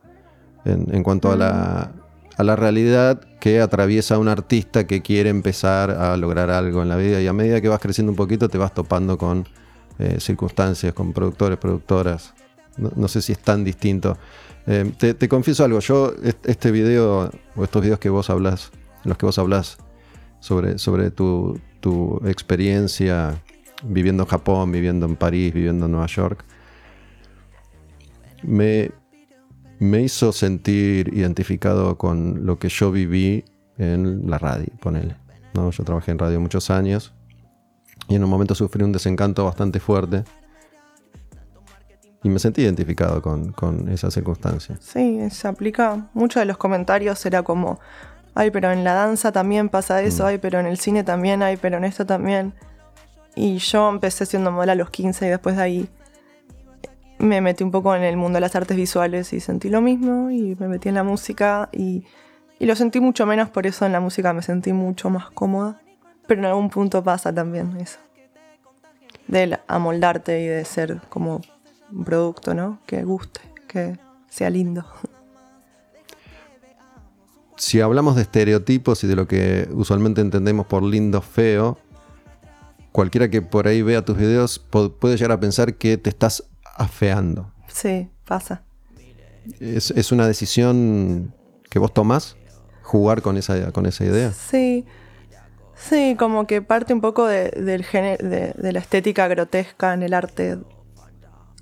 [0.64, 1.92] en, en cuanto a la,
[2.36, 6.96] a la realidad que atraviesa un artista que quiere empezar a lograr algo en la
[6.96, 9.46] vida y a medida que vas creciendo un poquito te vas topando con
[9.98, 12.32] eh, circunstancias, con productores, productoras.
[12.78, 14.16] No, no sé si es tan distinto.
[14.72, 18.70] Eh, te, confieso algo, yo est- este video o estos videos que vos hablas,
[19.02, 19.78] los que vos hablas
[20.38, 23.42] sobre, sobre tu, tu experiencia
[23.82, 26.44] viviendo en Japón, viviendo en París, viviendo en Nueva York,
[28.44, 28.92] me,
[29.80, 33.44] me hizo sentir identificado con lo que yo viví
[33.76, 35.16] en la radio, ponele.
[35.52, 35.72] ¿no?
[35.72, 37.12] Yo trabajé en radio muchos años
[38.08, 40.22] y en un momento sufrí un desencanto bastante fuerte
[42.22, 44.76] y me sentí identificado con, con esa circunstancia.
[44.80, 46.08] Sí, se aplica.
[46.12, 47.80] Muchos de los comentarios era como,
[48.34, 51.56] ay, pero en la danza también pasa eso, ay, pero en el cine también, ay,
[51.56, 52.52] pero en esto también.
[53.34, 55.88] Y yo empecé siendo modelo a los 15 y después de ahí
[57.18, 60.30] me metí un poco en el mundo de las artes visuales y sentí lo mismo
[60.30, 62.04] y me metí en la música y,
[62.58, 65.80] y lo sentí mucho menos, por eso en la música me sentí mucho más cómoda.
[66.26, 67.98] Pero en algún punto pasa también eso.
[69.26, 71.40] De amoldarte y de ser como
[71.92, 72.80] un producto, ¿no?
[72.86, 73.98] Que guste, que
[74.28, 74.84] sea lindo.
[77.56, 81.78] Si hablamos de estereotipos y de lo que usualmente entendemos por lindo, feo,
[82.92, 86.44] cualquiera que por ahí vea tus videos puede llegar a pensar que te estás
[86.76, 87.52] afeando.
[87.68, 88.62] Sí, pasa.
[89.58, 91.34] ¿Es, es una decisión
[91.68, 92.36] que vos tomás?
[92.82, 94.32] ¿Jugar con esa, con esa idea?
[94.32, 94.86] Sí.
[95.76, 100.58] Sí, como que parte un poco de, del de la estética grotesca en el arte.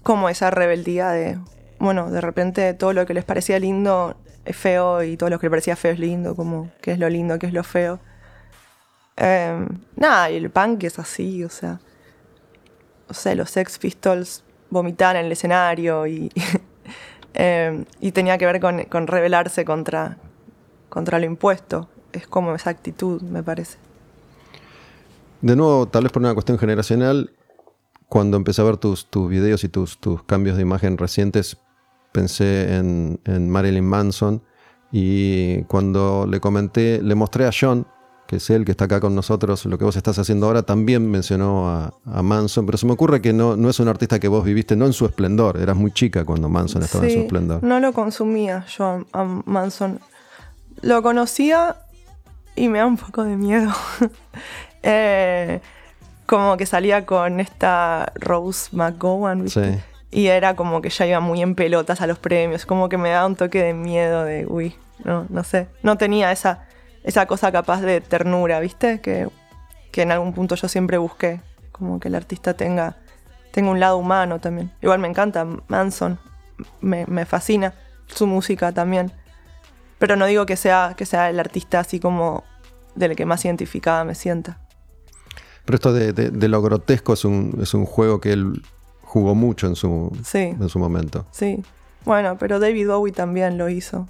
[0.08, 1.38] Como esa rebeldía de,
[1.78, 4.16] bueno, de repente todo lo que les parecía lindo
[4.46, 7.10] es feo y todo lo que les parecía feo es lindo, como qué es lo
[7.10, 8.00] lindo, qué es lo feo.
[9.18, 9.66] Eh,
[9.96, 11.78] nada, y el punk es así, o sea.
[13.10, 16.32] O sea, los Sex Pistols vomitaban en el escenario y,
[17.34, 20.16] eh, y tenía que ver con, con rebelarse contra,
[20.88, 21.90] contra lo impuesto.
[22.14, 23.76] Es como esa actitud, me parece.
[25.42, 27.30] De nuevo, tal vez por una cuestión generacional,
[28.08, 31.58] cuando empecé a ver tus, tus videos y tus, tus cambios de imagen recientes,
[32.12, 34.42] pensé en, en Marilyn Manson
[34.90, 37.86] y cuando le comenté, le mostré a John,
[38.26, 41.10] que es él que está acá con nosotros, lo que vos estás haciendo ahora, también
[41.10, 44.28] mencionó a, a Manson, pero se me ocurre que no, no es un artista que
[44.28, 47.62] vos viviste, no en su esplendor, eras muy chica cuando Manson estaba en su esplendor.
[47.62, 50.00] No lo consumía yo a Manson.
[50.80, 51.76] Lo conocía
[52.54, 53.70] y me da un poco de miedo.
[54.80, 55.60] Eh,
[56.28, 59.46] como que salía con esta Rose McGowan.
[60.10, 62.66] Y era como que ya iba muy en pelotas a los premios.
[62.66, 65.68] Como que me daba un toque de miedo, de uy, no, no sé.
[65.82, 66.66] No tenía esa,
[67.02, 69.00] esa cosa capaz de ternura, ¿viste?
[69.00, 69.26] Que,
[69.90, 71.40] que en algún punto yo siempre busqué.
[71.72, 72.96] Como que el artista tenga,
[73.50, 74.70] tenga un lado humano también.
[74.82, 76.18] Igual me encanta Manson.
[76.82, 77.72] Me, me fascina
[78.06, 79.12] su música también.
[79.98, 82.44] Pero no digo que sea, que sea el artista así como
[82.96, 84.58] del que más identificada me sienta.
[85.68, 88.62] Pero esto de, de- de lo grotesco es un, es un juego que él
[89.02, 90.38] jugó mucho en su, Sí.
[90.38, 91.26] en su momento.
[91.30, 91.62] Sí.
[92.06, 94.08] Bueno, pero David Bowie también lo hizo.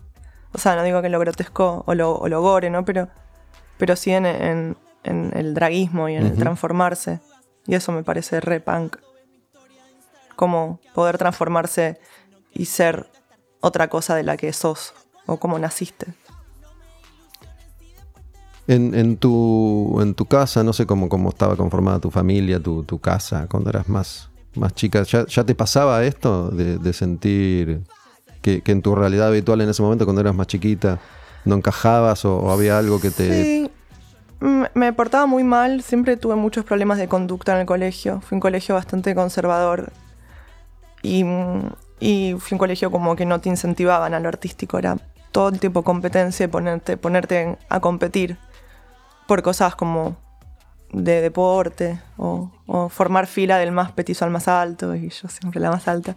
[0.53, 2.85] O sea, no digo que lo grotesco o lo, o lo gore, ¿no?
[2.85, 3.09] Pero,
[3.77, 7.19] pero sí en, en- en el draguismo y en el transformarse.
[7.67, 8.99] Y eso me parece re punk.
[10.37, 11.99] Como poder transformarse
[12.53, 13.11] y ser
[13.61, 14.95] otra cosa de la que sos.
[15.27, 16.07] O como naciste.
[18.69, 22.85] En, en tu, en tu casa, no sé cómo, cómo estaba conformada tu familia, tu,
[22.85, 27.81] tu casa, cuando eras más, más chica, ¿ya, ya te pasaba esto de, de sentir
[28.43, 30.99] que, que en tu realidad habitual en ese momento, cuando eras más chiquita,
[31.47, 33.43] no encajabas o, había algo que te...
[33.43, 33.71] Sí.
[34.43, 38.21] M- Me portaba muy mal, siempre tuve muchos problemas de conducta en el colegio.
[38.21, 39.93] Fui un colegio bastante conservador
[41.03, 44.99] y, mm, y fui un colegio como que no te incentivaban a lo artístico, era
[45.33, 48.37] todo el tiempo competencia y ponerte, ponerte a competir
[49.29, 50.17] por cosas como
[50.91, 52.51] de deporte o,
[52.89, 56.17] formar fila del más petizo al más alto y yo siempre la más alta.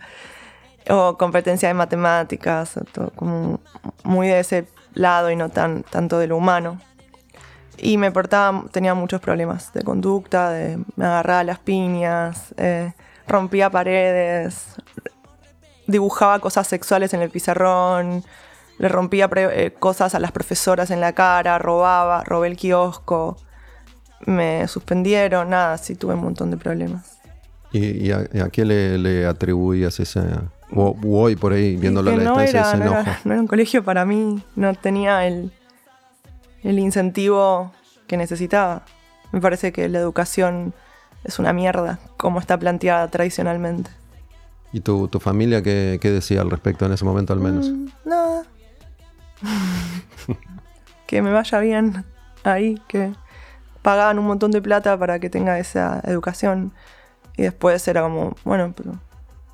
[0.90, 2.80] O competencia de matemáticas,
[3.16, 3.60] como
[4.04, 6.80] muy de ese lado y no tan, tanto de lo humano.
[7.78, 10.54] Y me portaba, tenía muchos problemas de conducta,
[10.96, 12.94] me agarraba las piñas, eh,
[13.28, 14.76] rompía paredes,
[15.86, 18.24] dibujaba cosas sexuales en el pizarrón,
[18.82, 23.38] le rompía eh, cosas a las profesoras en la cara, robaba, robé el kiosco,
[24.26, 27.20] me suspendieron, nada, sí tuve un montón de problemas.
[27.72, 30.46] ¿Y, y a, y a qué le, le atribuías esa...
[30.74, 33.42] O, hoy por ahí, viéndolo a la no distancia, era, ese no, era, no era
[33.42, 35.54] un colegio para mí, no tenía el,
[36.64, 37.72] el incentivo
[38.08, 38.82] que necesitaba.
[39.32, 40.74] Me parece que la educación
[41.24, 43.92] es una mierda, como está planteada tradicionalmente.
[44.74, 47.70] ¿Y tu, tu familia qué, qué decía al respecto en ese momento al menos?
[47.70, 48.44] Mm, nada.
[51.08, 52.06] que me vaya bien
[52.44, 53.14] ahí, que
[53.82, 56.74] pagaban un montón de plata para que tenga esa educación.
[57.38, 58.94] Y después era como, bueno, pero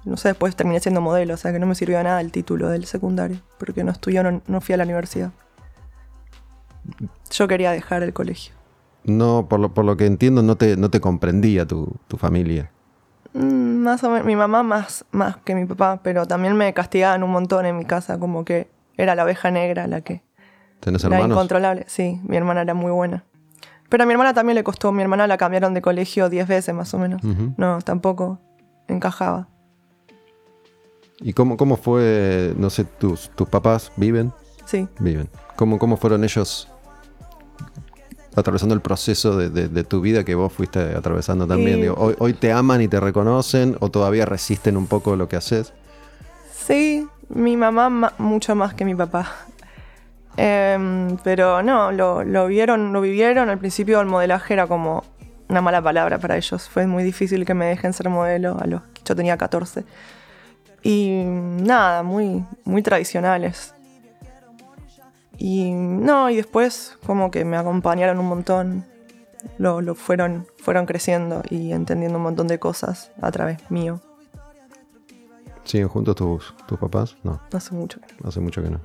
[0.05, 2.69] no sé, después terminé siendo modelo, o sea que no me sirvió nada el título
[2.69, 5.31] del secundario, porque no estudié, no, no fui a la universidad.
[7.31, 8.53] Yo quería dejar el colegio.
[9.03, 12.71] No, por lo, por lo que entiendo, no te, no te comprendía tu, tu familia.
[13.33, 17.23] Mm, Más o menos, mi mamá más, más que mi papá, pero también me castigaban
[17.23, 20.21] un montón en mi casa, como que era la oveja negra la que
[20.79, 21.35] ¿Tenés La hermanos?
[21.35, 23.23] incontrolable, sí, mi hermana era muy buena.
[23.89, 26.75] Pero a mi hermana también le costó, mi hermana la cambiaron de colegio 10 veces
[26.75, 27.21] más o menos.
[27.57, 28.39] No, tampoco
[28.87, 29.47] encajaba.
[31.19, 34.31] ¿Y cómo, cómo fue, no sé, tus, tus papás viven?
[34.65, 34.87] Sí.
[34.99, 35.29] Viven.
[35.55, 36.67] ¿Cómo, cómo fueron ellos
[38.35, 41.79] atravesando el proceso de, de- de tu vida que vos fuiste atravesando también?
[41.79, 45.27] Y- Digo, hoy, ¿Hoy te aman y te reconocen o todavía resisten un poco lo
[45.27, 45.73] que haces?
[46.53, 49.27] Sí, mi mamá ma- mucho más que mi papá.
[50.37, 53.49] Em, pero no, lo, lo vieron, lo vivieron.
[53.49, 55.03] Al principio el modelaje era como
[55.49, 56.69] una mala palabra para ellos.
[56.69, 59.85] Fue muy difícil que me dejen ser modelo a los yo tenía 14.
[60.83, 63.73] Y nada, muy, muy tradicionales.
[65.37, 68.85] Y no, y después como que me acompañaron un montón.
[69.57, 74.01] Lo, lo fueron, fueron creciendo y entendiendo un montón de cosas a través mío.
[75.67, 77.15] ¿Siguen juntos tus, tus papás?
[77.23, 77.99] No, Hace mucho.
[77.99, 78.29] que no.
[78.29, 78.79] hace mucho que no.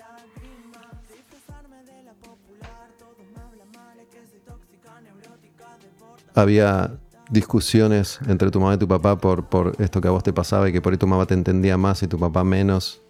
[6.35, 6.91] Había
[7.31, 10.69] discusiones entre tu mamá y tu papá por, por esto que a vos te pasaba
[10.69, 13.03] y que por ahí tu mamá te entendía más y tu papá menos.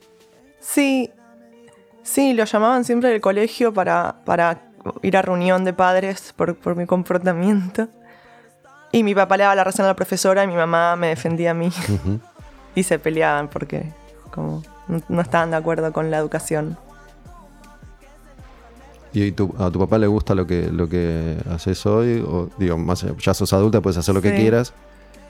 [0.61, 1.11] Sí,
[2.02, 4.62] sí, lo llamaban siempre del colegio para, para
[5.02, 7.88] ir a reunión de padres por, por mi comportamiento.
[8.92, 11.52] Y mi papá le daba la razón a la profesora y mi mamá me defendía
[11.52, 11.68] a mí.
[11.68, 12.20] Ujú.
[12.74, 13.92] Y se peleaban porque
[14.30, 16.76] como no, no estaban de acuerdo con la educación.
[19.14, 22.24] ¿Y tu- a tu papá le gusta lo que, lo que haces hoy?
[22.26, 24.72] O digo, más, ya sos adulta, puedes hacer lo que quieras.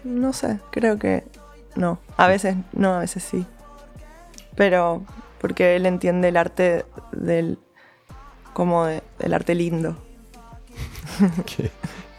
[0.05, 1.24] No sé, creo que
[1.74, 1.98] no.
[2.16, 3.44] A veces no, a veces sí.
[4.55, 5.02] Pero
[5.40, 7.59] porque él entiende el arte del
[8.52, 9.96] como de- del arte lindo.
[11.46, 11.70] ¿Qué,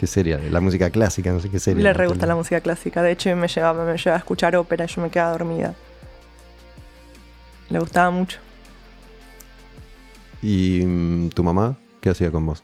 [0.04, 0.38] qué sería?
[0.38, 1.82] La música clásica, no sé qué sería.
[1.82, 3.02] Le re gusta la música clásica.
[3.02, 5.74] De hecho, me llevaba, me llevaba a escuchar ópera y yo me quedaba dormida.
[7.70, 8.40] Le gustaba mucho.
[10.42, 12.64] ¿Y mm, tu mamá qué hacía con vos?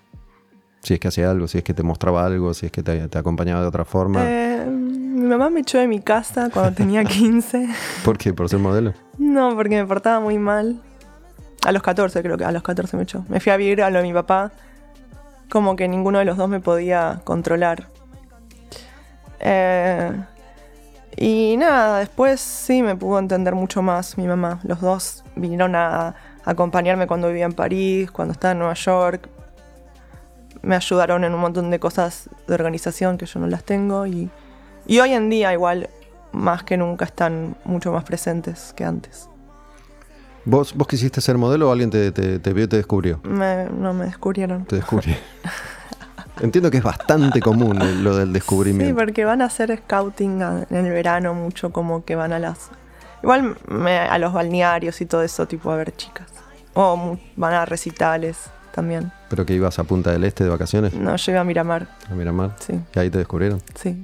[0.82, 3.08] Si es que hacía algo, si es que te mostraba algo, si es que te,
[3.08, 4.22] te acompañaba de otra forma.
[4.26, 7.70] Eh, mi mamá me echó de mi casa cuando tenía 15.
[8.04, 8.34] ¿Por qué?
[8.34, 8.94] ¿Por ser modelo?
[9.18, 10.82] No, porque me portaba muy mal.
[11.66, 13.24] A los 14 creo que, a los 14 me echó.
[13.30, 14.52] Me fui a vivir a lo de mi papá.
[15.50, 17.88] Como que ninguno de los dos me podía controlar.
[19.40, 20.12] Eh,
[21.18, 24.60] y nada, después sí me pudo entender mucho más mi mamá.
[24.64, 29.30] Los dos vinieron a acompañarme cuando vivía en París, cuando estaba en Nueva York.
[30.62, 34.06] Me ayudaron en un montón de cosas de organización que yo no las tengo.
[34.06, 34.30] Y,
[34.86, 35.90] y hoy en día igual
[36.32, 39.30] más que nunca están mucho más presentes que antes.
[40.50, 43.20] ¿Vos, vos quisiste ser modelo o alguien te, te, te vio y te descubrió?
[43.24, 44.66] Me- no me descubrieron.
[44.66, 45.16] Te descubrí.
[46.42, 48.96] Entiendo que es bastante común el- lo del Sí, descubrimiento.
[48.96, 52.70] porque van a hacer scouting en el verano mucho, como que van a las...
[53.22, 56.28] Igual me- a los balnearios y todo eso, tipo a ver chicas.
[56.74, 58.38] O van a recitales
[58.74, 59.12] también.
[59.30, 62.56] Pero que ibas a Punta del Este de vacaciones, No, llegué a Miramar, a Miramar,
[62.60, 63.62] sí, y ahí te descubrieron.
[63.76, 64.04] sí.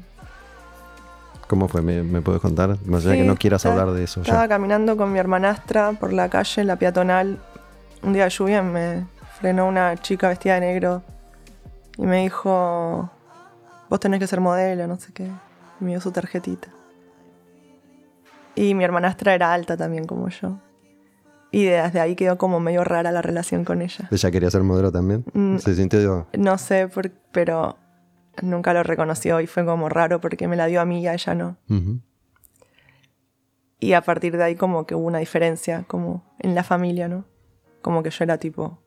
[1.48, 1.82] ¿Cómo fue?
[1.82, 2.78] ¿Me, me puedes contar?
[2.86, 4.48] Más allá Sí, que no quieras hablar de eso Estaba ya.
[4.50, 7.40] caminando con mi hermanastra por la calle, la peatonal.
[8.02, 9.06] Un día de lluvia me
[9.40, 11.04] frenó una chica vestida de negro
[11.98, 13.10] y me dijo,
[13.90, 15.26] vos tenés que ser modelo, no sé qué.
[15.80, 16.70] Y me dio su tarjetita.
[18.56, 20.58] Y mi hermanastra era alta también como yo.
[21.52, 24.08] Y desde ahí quedó como medio rara la relación con ella.
[24.12, 25.24] ¿Ella quería ser modelo también?
[25.34, 25.58] Mm.
[25.58, 26.28] Se sintió...
[26.38, 27.78] No sé, por- pero
[28.42, 31.14] nunca lo reconoció y fue como raro porque me la dio a mí y a
[31.14, 31.58] ella no.
[33.80, 37.26] Y a partir de ahí como que hubo una diferencia, como en la familia, ¿no?
[37.82, 38.80] Como que yo era tipo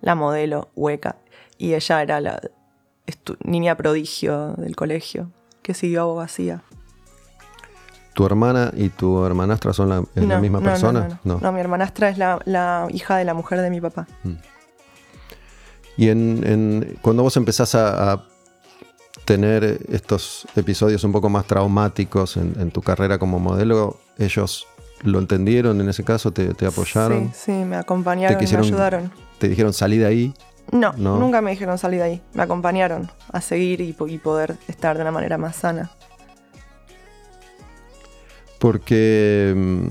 [0.00, 1.16] la modelo hueca
[1.58, 2.40] y ella era la
[3.44, 5.30] niña prodigio del colegio
[5.62, 6.62] que siguió abogacía.
[8.14, 10.00] ¿Tu hermana y tu hermanastra son la,
[10.40, 11.20] misma no, persona?
[11.22, 14.06] No, mi hermanastra es la, la hija de la mujer de mi papá.
[15.96, 18.24] Y en, en- cuando vos empezás a, a
[19.34, 24.66] tener estos episodios un poco más traumáticos en, en tu carrera como modelo, ellos
[25.04, 29.12] lo entendieron en ese caso, te, te apoyaron, Sí, sí, me acompañaron, me quisieron- ayudaron.
[29.38, 30.34] te dijeron salí de ahí.
[30.72, 31.16] No, No.
[31.16, 32.22] nunca me dijeron salir de ahí.
[32.34, 35.92] Me acompañaron a seguir y poder estar de una manera más sana.
[38.58, 39.86] Porque, mm,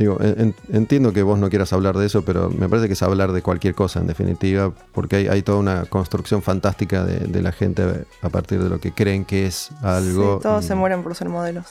[0.00, 2.94] digo, en- en- entiendo que vos no quieras hablar de eso, pero me parece que
[2.94, 7.18] es hablar de cualquier cosa en definitiva, porque hay, hay toda una construcción fantástica de,
[7.26, 10.38] de la gente a partir de lo que creen que es algo.
[10.38, 11.66] Sí, todos se mueren por ser modelos.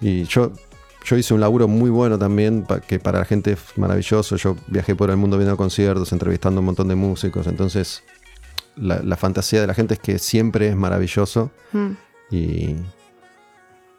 [0.00, 0.52] Y yo,
[1.04, 4.36] yo hice un laburo muy bueno también, pa- que para la gente es maravilloso.
[4.36, 7.46] Yo viajé por el mundo viendo conciertos, entrevistando a un montón de músicos.
[7.46, 8.02] Entonces,
[8.76, 11.50] la, la fantasía de la gente es que siempre es maravilloso.
[11.72, 11.90] Mm.
[12.30, 12.76] Y,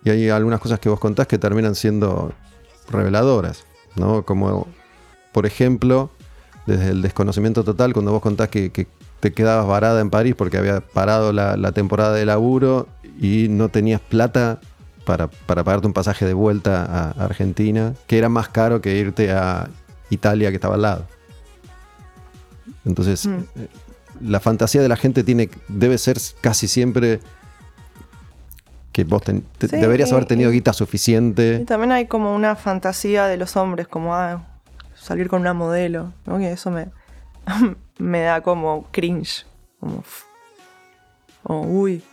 [0.04, 2.32] y hay algunas cosas que vos contás que terminan siendo
[2.90, 3.66] reveladoras,
[3.96, 4.24] ¿no?
[4.24, 4.68] Como,
[5.34, 6.10] por ejemplo,
[6.66, 8.88] desde el desconocimiento total, cuando vos contás que, que
[9.20, 12.88] te quedabas varada en París porque había parado la, la temporada de laburo
[13.20, 14.60] y no tenías plata
[15.06, 19.32] para, para pagarte un pasaje de vuelta a Argentina, que era más caro que irte
[19.32, 19.70] a
[20.10, 21.06] Italia que estaba al lado.
[22.86, 23.36] Entonces, Mm.
[23.56, 23.68] eh,
[24.22, 27.20] la fantasía de la gente tiene, debe ser casi siempre
[28.98, 31.60] que vos ten- te- Sí, deberías y- haber tenido y- guita Y suficiente.
[31.66, 34.48] también hay como una fantasía de los hombres, como ah,
[34.96, 36.40] salir con una modelo, ¿no?
[36.40, 36.90] Que eso me,
[38.00, 39.46] me da como cringe.
[39.80, 40.04] Como,
[41.44, 42.04] o uy,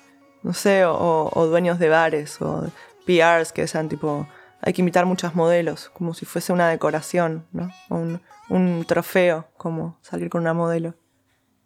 [0.42, 2.70] no sé, o, o dueños de bares, o
[3.06, 4.26] PRs que sean tipo,
[4.60, 7.70] hay que invitar muchas modelos, como si fuese una decoración, ¿no?
[7.88, 8.20] O Un,
[8.50, 10.94] un trofeo, como salir con una modelo.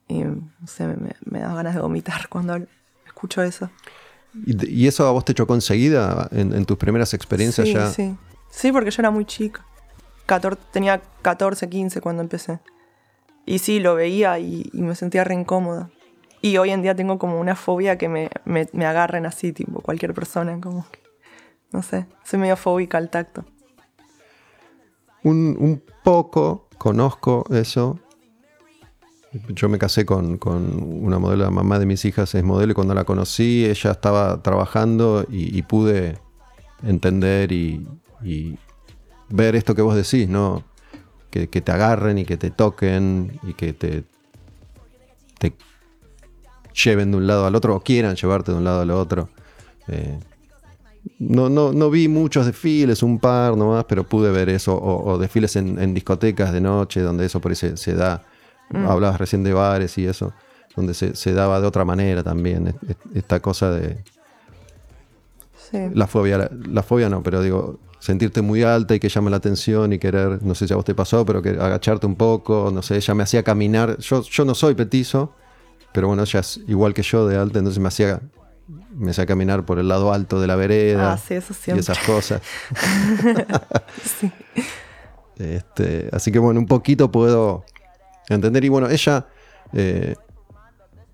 [0.07, 2.57] Y no sé, me, me da ganas de vomitar cuando
[3.07, 3.69] escucho eso.
[4.35, 7.91] ¿Y, eso a vos te chocó enseguida en, en tus primeras experiencias sí, ya?
[7.91, 8.17] Sí.
[8.51, 9.65] sí, porque yo era muy chica.
[10.27, 12.61] 14 tenía 14, 15 cuando empecé.
[13.47, 15.91] Y sí, lo veía y, y me sentía re incómoda.
[16.41, 19.81] Y hoy en día tengo como una fobia que me, me, me agarren así, tipo
[19.81, 21.01] cualquier persona, como que,
[21.73, 23.45] no sé, soy medio fóbica al tacto.
[25.25, 27.99] Un, un poco conozco eso.
[29.49, 32.75] Yo me casé con, con una modelo, la mamá de mis hijas es modelo y
[32.75, 36.19] cuando la conocí ella estaba trabajando y, pude
[36.83, 37.87] entender y,
[39.29, 40.65] ver esto que vos decís, ¿no?
[41.31, 44.05] Que, te agarren y que te toquen y que te,
[46.85, 49.29] lleven de un lado al otro o quieran llevarte de un lado al otro.
[49.89, 50.19] Eh,
[51.19, 54.79] no, no, no vi muchos desfiles, un par nomás, pero pude ver eso.
[54.81, 58.25] O, desfiles en, discotecas de noche, donde eso por ahí se da.
[58.75, 60.33] Hablabas recién de bares y eso,
[60.77, 62.69] donde se, se daba de otra manera también.
[62.69, 64.03] es- es- Esta cosa de.
[65.71, 65.79] Sí.
[65.95, 69.37] La fobia, la, la fobia no, pero digo, sentirte muy alta y que llame la
[69.39, 72.71] atención y querer, no sé si a vos te pasó, pero que agacharte un poco,
[72.73, 73.99] no sé, ella me hacía caminar.
[73.99, 75.35] Yo, yo no soy petizo,
[75.93, 78.21] pero bueno, ella es igual que yo de alta, entonces me hacía,
[78.95, 81.13] me hacía caminar por el lado alto de la vereda.
[81.15, 82.41] Ah, sí, eso y esas cosas.
[84.05, 84.31] Sí.
[85.37, 87.65] Este, así que bueno, un poquito puedo
[88.37, 88.65] entender.
[88.65, 89.27] Y bueno, ella
[89.73, 90.15] eh,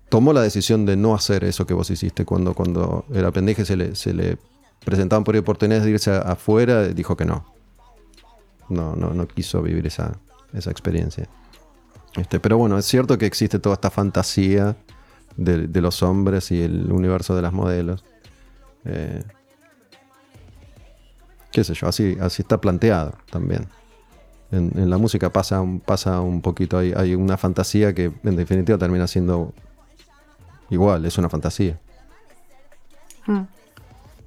[0.09, 3.75] tomó la decisión de no hacer eso que vos hiciste cuando, cuando el aprendiz se
[3.75, 4.37] le, se le
[4.83, 7.45] presentaban por oportunidades de irse afuera, dijo que no.
[8.69, 10.17] No, no, no quiso vivir esa,
[10.53, 11.27] esa experiencia.
[12.15, 14.75] Este, pero bueno, es cierto que existe toda esta fantasía
[15.37, 18.03] de, de los hombres y el universo de las modelos.
[18.85, 19.23] Eh,
[21.51, 23.67] qué sé yo, así, así está planteado también.
[24.55, 28.77] En, la música pasa un, pasa un poquito, hay, hay una fantasía que en definitiva
[28.77, 29.53] termina siendo
[30.69, 31.79] igual, es una fantasía.
[33.25, 33.43] Hmm.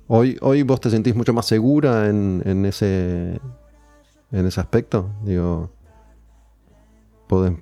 [0.06, 3.40] Hoy, hoy vos te sentís mucho más segura en, en, ese,
[4.32, 5.10] en ese aspecto.
[5.22, 5.70] Digo,
[7.26, 7.52] podés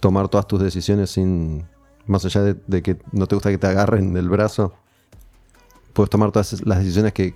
[0.00, 1.64] tomar todas tus decisiones sin,
[2.06, 4.74] más allá de, que no te gusta que te agarren del brazo,
[5.92, 7.32] puedes tomar todas las decisiones que,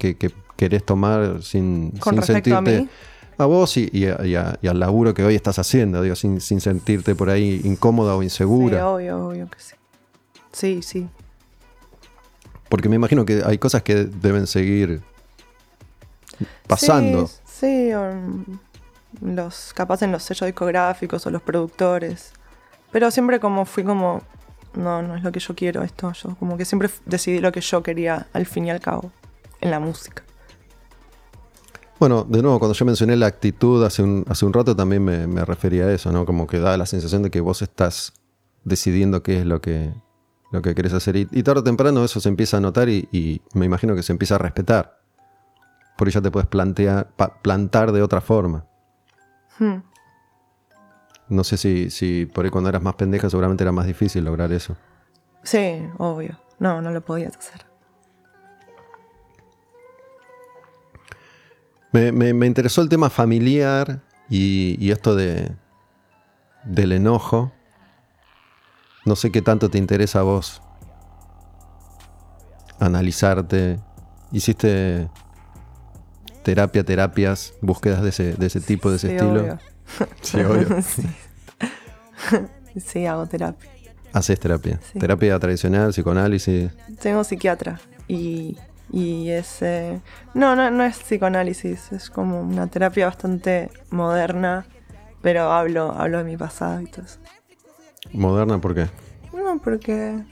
[0.57, 1.93] querés tomar sin,
[2.23, 2.79] sentirte...
[2.79, 2.89] A,
[3.47, 8.15] vos y, al laburo que hoy estás haciendo, digo, sin, sin sentirte por ahí incómoda
[8.17, 8.79] o insegura.
[8.79, 9.75] Sí, obvio, obvio que sí.
[10.53, 11.09] Sí, sí.
[12.69, 15.03] Porque me imagino que hay cosas que deben seguir
[16.67, 17.29] pasando.
[17.45, 17.91] Sí,
[19.21, 22.33] los, capaz en los sellos discográficos o los productores.
[22.93, 24.23] Pero siempre como fui como,
[24.75, 26.13] no, no es lo que yo quiero esto.
[26.13, 29.11] Yo como que siempre decidí lo que yo quería al fin y al cabo
[29.61, 30.23] en la música.
[32.01, 35.27] Bueno, de nuevo, cuando yo mencioné la actitud hace un, hace un rato también me,
[35.27, 36.25] me refería a eso, ¿no?
[36.25, 38.15] Como que da la sensación de que vos estás
[38.65, 39.93] decidiendo qué es lo que,
[40.51, 41.17] lo que querés hacer.
[41.17, 44.37] Y, tarde o temprano eso se empieza a notar y, me imagino que se empieza
[44.37, 44.99] a respetar.
[45.99, 47.11] Por ya te puedes plantear,
[47.43, 48.65] plantar de otra forma.
[49.59, 49.83] Hmm.
[51.29, 54.51] No sé si, si por ahí cuando eras más pendeja seguramente era más difícil lograr
[54.53, 54.75] eso.
[55.43, 56.41] Sí, obvio.
[56.59, 57.70] No, no lo podías hacer.
[61.93, 65.51] Me, interesó el tema familiar y, y esto de,
[66.65, 67.53] del enojo.
[69.05, 70.63] No sé qué tanto te interesa a vos
[72.81, 73.79] analizarte.
[74.33, 75.09] Hiciste
[76.43, 79.59] terapia, terapias, búsquedas de ese, de ese tipo, de ese estilo.
[80.21, 80.69] Sí, obvio.
[82.77, 83.05] sí.
[83.05, 83.69] hago terapia.
[84.13, 84.79] ¿Haces terapia?
[84.97, 86.71] ¿Terapia tradicional, psicoanálisis?
[87.01, 88.57] Tengo psiquiatra y,
[88.93, 89.63] y es...
[89.63, 90.01] Eh,
[90.35, 94.67] no, no, no es psicoanálisis, es como una terapia bastante moderna,
[95.23, 97.19] pero hablo, hablo de mi pasado y todo eso.
[98.13, 98.89] ¿Moderna por qué?
[99.33, 100.25] No, porque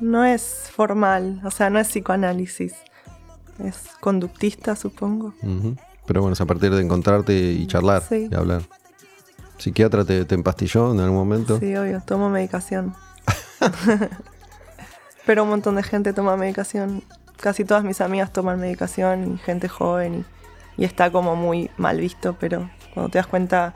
[0.00, 2.74] no es formal, o sea, no es psicoanálisis.
[3.58, 5.34] Es conductista, supongo.
[6.06, 8.62] Pero bueno, es a partir de encontrarte y charlar y hablar.
[9.58, 11.58] ¿Psiquiatra te, te, empastilló en algún momento?
[11.58, 12.94] Sí, obvio, tomo medicación.
[15.26, 17.02] Pero un montón de gente toma medicación.
[17.40, 20.26] Casi todas mis amigas toman medicación y gente joven
[20.76, 23.74] y está como muy mal visto, pero cuando te das cuenta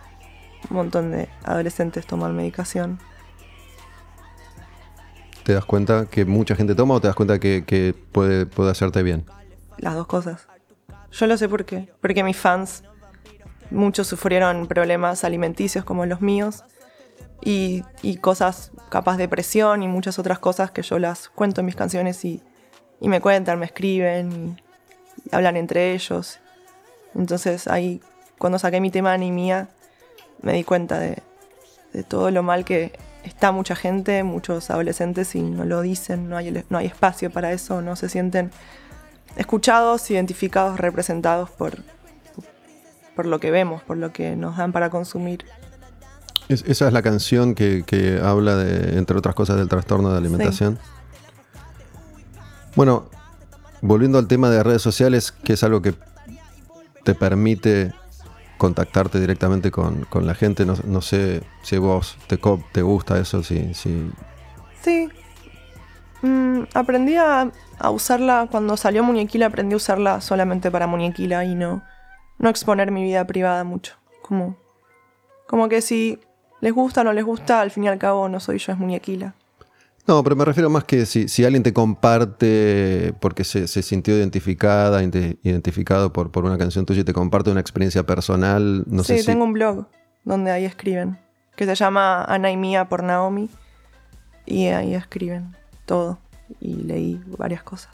[0.71, 2.99] un montón de adolescentes toman medicación.
[5.45, 9.03] ¿Te das cuenta que mucha gente toma o te das cuenta que, puede, puede hacerte
[9.03, 9.27] bien?
[9.77, 10.49] Las dos cosas.
[11.12, 11.93] Yo lo sé por qué.
[12.01, 12.83] Porque mis fans,
[13.71, 16.65] muchos sufrieron problemas alimenticios como los míos
[17.43, 17.83] y,
[18.21, 22.25] cosas capaz de depresión y muchas otras cosas que yo las cuento en mis canciones
[22.25, 22.43] y,
[23.09, 26.38] me cuentan, me escriben y, hablan entre ellos.
[27.14, 28.00] Entonces ahí,
[28.38, 29.68] cuando saqué mi tema Anemia,
[30.42, 31.22] me di cuenta de,
[32.09, 32.92] todo lo mal que
[33.22, 37.52] está mucha gente, muchos adolescentes y no lo dicen, no hay, no hay espacio para
[37.52, 38.50] eso, no se sienten
[39.36, 41.76] escuchados, identificados, representados por,
[43.14, 45.44] por lo que vemos, por lo que nos dan para consumir.
[46.48, 50.78] esa es la canción que, habla de, entre otras cosas, del trastorno de alimentación.
[52.77, 53.05] Bueno,
[53.83, 55.95] volviendo al tema de redes sociales, que es algo que
[57.05, 57.93] te permite
[58.59, 60.66] contactarte directamente con, la gente.
[60.66, 62.39] No, sé si vos te,
[62.72, 63.72] te gusta eso, si...
[63.75, 65.09] Sí.
[66.22, 67.51] Mm, aprendí a,
[67.91, 71.83] usarla cuando salió Muñequila, aprendí a usarla solamente para Muñequila y no,
[72.39, 73.97] no exponer mi vida privada mucho.
[74.22, 74.57] Como,
[75.47, 76.18] como que si
[76.61, 78.79] les gusta o no les gusta, al fin y al cabo no soy yo, es
[78.79, 79.35] Muñequila.
[80.07, 85.02] No, pero me refiero más que si, si alguien te comparte porque se, sintió identificada,
[85.02, 89.20] identificado por, por, una canción tuya y te comparte una experiencia personal, no sé si...
[89.20, 89.86] Sí, tengo un blog
[90.24, 91.18] donde ahí escriben,
[91.57, 93.48] que se llama Ana y Mía por Naomi,
[94.44, 96.18] y ahí escriben todo,
[96.61, 97.92] y leí varias cosas.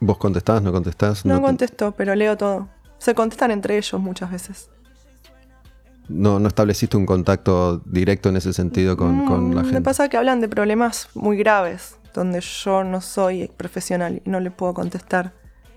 [0.00, 1.24] ¿Vos contestás, no contestás?
[1.26, 2.68] No, no contesto, pero leo todo.
[2.98, 4.70] Se contestan entre ellos muchas veces
[6.08, 9.80] no, no estableciste un contacto directo en ese sentido con, con la mm, gente.
[9.80, 14.40] Me pasa que hablan de problemas muy graves, donde yo no soy profesional y no
[14.40, 15.32] le puedo contestar.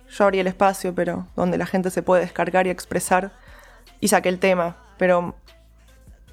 [0.09, 3.31] Yo abrí el espacio, pero donde la gente se puede descargar y expresar,
[3.99, 4.77] y saqué el tema.
[4.97, 5.35] Pero,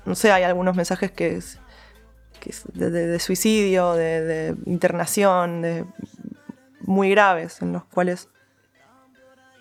[0.05, 1.59] no sé, hay algunos mensajes que es,
[2.74, 5.84] de, suicidio, de, internación, de
[6.80, 8.28] muy graves, en los cuales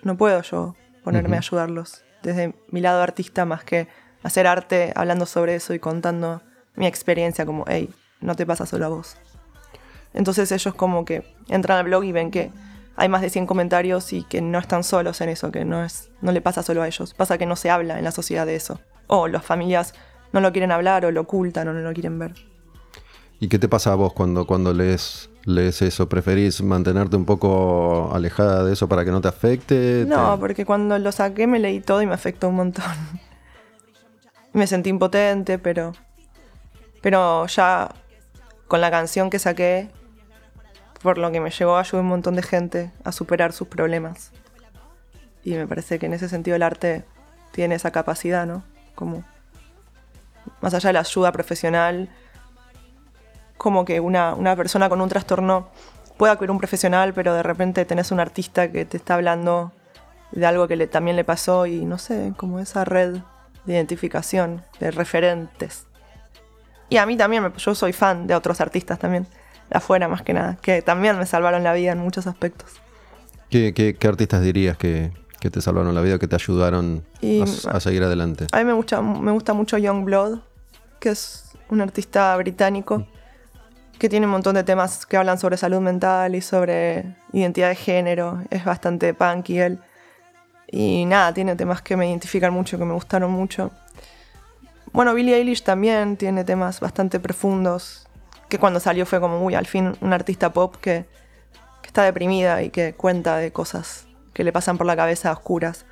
[0.02, 3.88] no puedo yo ponerme a ayudarlos desde mi lado artista más que
[4.22, 6.42] hacer arte hablando sobre eso y contando
[6.74, 7.90] mi experiencia como, hey,
[8.20, 9.16] no te pasa solo a vos.
[10.14, 12.50] Entonces ellos como que entran al blog y ven que
[12.96, 16.10] hay más de 100 comentarios y que no están solos en eso, que no, es,
[16.22, 17.12] no le pasa solo a ellos.
[17.14, 18.80] Pasa que no se habla en la sociedad de eso.
[19.06, 19.94] O las familias
[20.32, 22.34] no lo quieren hablar o lo ocultan o no lo quieren ver.
[23.38, 26.08] ¿Y qué te pasa a vos cuando, cuando lees, lees eso?
[26.08, 30.04] ¿Preferís mantenerte un poco alejada de eso para que no te afecte?
[30.08, 32.84] No, ¿Te- porque cuando lo saqué me leí todo y me afectó un montón.
[34.56, 35.92] Me sentí impotente, pero.
[37.02, 37.94] Pero ya
[38.66, 39.90] con la canción que saqué,
[41.02, 44.32] por lo que me llevó, ayudé a un montón de gente a superar sus problemas.
[45.44, 47.04] Y me parece que en ese sentido el arte
[47.52, 48.64] tiene esa capacidad, ¿no?
[48.94, 49.24] Como.
[50.60, 52.08] Más allá de la ayuda profesional,
[53.56, 55.68] como que una, una persona con un trastorno
[56.16, 59.72] pueda acudir a un profesional, pero de repente tenés un artista que te está hablando
[60.32, 63.18] de algo que le, también le pasó y no sé, como esa red
[63.66, 65.86] de identificación, de referentes.
[66.88, 69.24] Y a mí también, yo soy fan de otros artistas también,
[69.70, 72.70] de afuera más que nada, que también me salvaron la vida en muchos aspectos.
[73.50, 77.42] ¿Qué, qué- qué artistas dirías que, que te salvaron la vida, que te ayudaron Y-
[77.66, 78.46] a, a seguir adelante?
[78.52, 80.38] A mí me gusta, me gusta mucho Youngblood,
[81.00, 83.06] que es un artista británico
[83.98, 87.74] que tiene un montón de temas que hablan sobre salud mental y sobre identidad de
[87.76, 88.42] género.
[88.50, 89.80] Es bastante punky él.
[90.68, 93.70] Y nada, tiene temas que me identifican mucho, que me gustaron mucho.
[94.92, 98.08] Bueno, Billie Eilish también tiene temas bastante profundos,
[98.48, 101.04] que cuando salió fue como, uy, al fin un artista pop que,
[101.82, 105.86] que está deprimida y que cuenta de cosas que le pasan por la cabeza oscuras.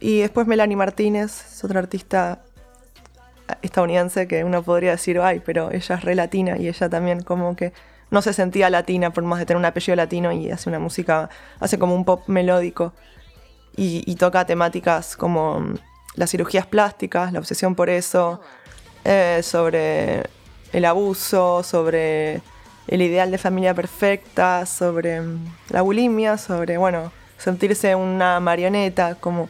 [0.00, 2.42] Y después Melanie Martínez, es otra artista
[3.62, 7.56] estadounidense que uno podría decir, ay, pero ella es re latina y ella también como
[7.56, 7.72] que
[8.10, 11.28] no se sentía latina por más de tener un apellido latino y hace una música,
[11.60, 12.92] hace como un pop melódico
[13.78, 15.74] y, toca temáticas como mm,
[16.16, 18.40] las cirugías plásticas, la obsesión por eso,
[19.04, 20.24] eh, sobre
[20.72, 22.42] el abuso, sobre
[22.88, 25.38] el ideal de familia perfecta, sobre mm,
[25.70, 29.48] la bulimia, sobre, bueno, sentirse una marioneta, como,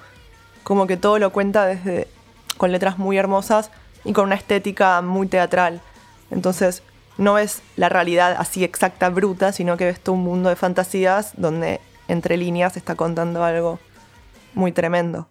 [0.63, 2.07] como que todo lo cuenta desde
[2.59, 3.71] con letras muy hermosas
[4.05, 5.81] y con una estética muy teatral.
[6.31, 6.83] Entonces,
[7.17, 11.33] no ves la realidad así exacta, bruta, sino que ves todo un mundo de fantasías
[11.37, 13.79] donde entre líneas está contando algo
[14.59, 15.29] muy tremendo.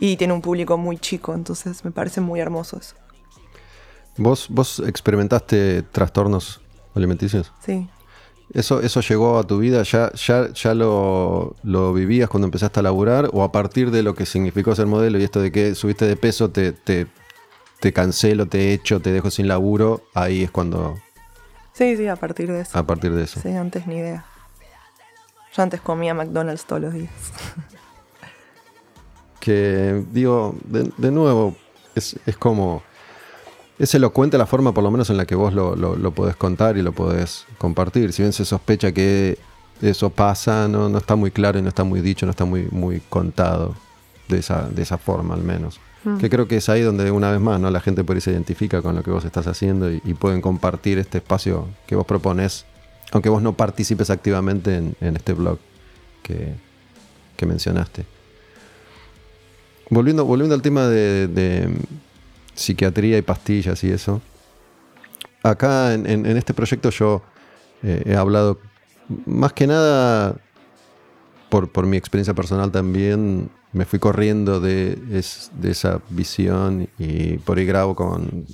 [0.00, 2.94] Y tiene un público muy chico, entonces me parece muy hermoso eso.
[4.16, 6.60] ¿Vos, ¿Vos experimentaste trastornos
[6.94, 7.52] alimenticios?
[7.60, 7.88] Sí.
[8.54, 9.82] ¿Eso, eso llegó a tu vida?
[9.82, 13.28] ¿Ya, ya, ya lo, lo vivías cuando empezaste a laburar?
[13.32, 16.16] ¿O a partir de lo que significó ser modelo y esto de que subiste de
[16.16, 17.06] peso, te, te,
[17.80, 20.02] te cancelo, te echo, te dejo sin laburo?
[20.14, 20.96] Ahí es cuando,
[21.74, 22.76] Sí, sí, a partir de eso.
[22.78, 23.40] a partir de eso.
[23.40, 24.24] Sí, antes ni idea.
[25.54, 27.10] Yo antes comía McDonald's todos los días.
[29.48, 31.56] que digo, de, de nuevo,
[31.94, 32.82] es, es como,
[33.78, 36.36] es elocuente la forma por lo menos en la que vos lo, lo, lo podés
[36.36, 38.12] contar y lo podés compartir.
[38.12, 39.38] Si bien se sospecha que
[39.80, 42.68] eso pasa, no, no está muy claro y no está muy dicho, no está muy,
[42.70, 43.74] muy contado
[44.28, 45.80] de esa, de esa forma al menos.
[46.20, 47.70] Que creo que es ahí donde una vez más ¿no?
[47.70, 50.42] la gente por ahí se identifica con lo que vos estás haciendo y, y pueden
[50.42, 52.66] compartir este espacio que vos proponés,
[53.12, 55.58] aunque vos no participes activamente en, en este blog
[56.22, 56.54] que,
[57.36, 58.17] que mencionaste.
[59.90, 61.70] Volviendo, volviendo al tema de,
[62.54, 64.20] psiquiatría y pastillas y eso.
[65.42, 67.22] Acá en, este proyecto yo
[67.82, 68.58] eh, he hablado
[69.24, 70.36] más que nada
[71.48, 73.48] por, por mi experiencia personal también.
[73.72, 78.46] Me fui corriendo de, es- de esa visión y por ahí grabo con,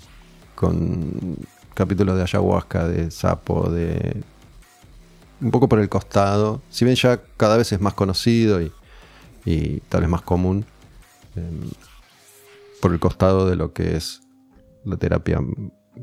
[0.54, 1.36] con
[1.72, 4.22] capítulos de ayahuasca, de sapo, de...
[5.40, 6.62] Un poco por el costado.
[6.70, 10.64] Si bien ya cada vez es más conocido y tal vez más común
[11.36, 11.70] em,
[12.80, 14.22] por el costado de lo que es
[14.84, 15.40] la terapia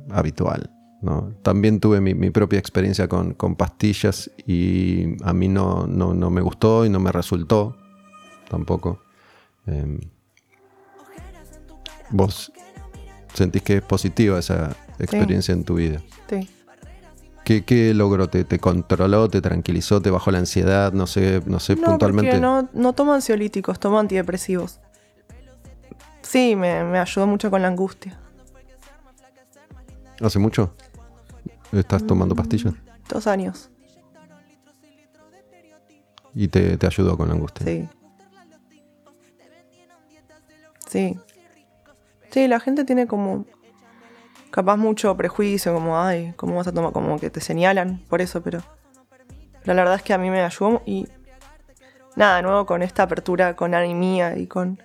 [0.09, 0.71] habitual.
[1.01, 1.33] ¿no?
[1.41, 6.29] También tuve mi, mi propia experiencia con, con pastillas y a mí no, no, no
[6.29, 7.75] me gustó y no me resultó
[8.49, 9.01] tampoco.
[9.65, 9.99] Em,
[12.09, 12.51] ¿Vos
[13.33, 16.01] sentís que es positiva esa experiencia en tu vida?
[16.29, 16.49] Sí.
[17.43, 18.27] ¿Qué, qué logró?
[18.27, 19.27] ¿Te, ¿Te controló?
[19.29, 20.01] ¿Te tranquilizó?
[20.01, 20.93] ¿Te bajó la ansiedad?
[20.93, 22.39] No sé, no sé puntualmente.
[22.39, 24.79] no, no tomo ansiolíticos, tomo antidepresivos.
[26.21, 28.17] Sí, me, me ayudó mucho con la angustia.
[30.21, 30.73] ¿Hace mucho?
[31.71, 32.07] ¿Estás Mm.
[32.07, 32.73] tomando pastillas?
[33.09, 33.69] Dos años,
[36.33, 37.65] Y te, te ayudó con la angustia.
[37.65, 37.89] sí.
[40.87, 41.17] Sí.
[42.31, 43.45] Sí, la gente tiene como
[44.51, 46.91] capaz mucho prejuicio, como, ay, ¿cómo vas a tomar?
[46.93, 48.59] Como que te señalan por eso, pero,
[49.61, 51.07] pero la verdad es que a mí me ayudó y
[52.17, 54.79] nada, de nuevo con esta apertura con Ani mía y con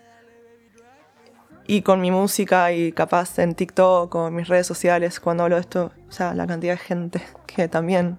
[1.69, 5.57] y con mi música y capaz en TikTok o en mis redes sociales cuando hablo
[5.57, 8.19] de esto, o sea, la cantidad de gente que también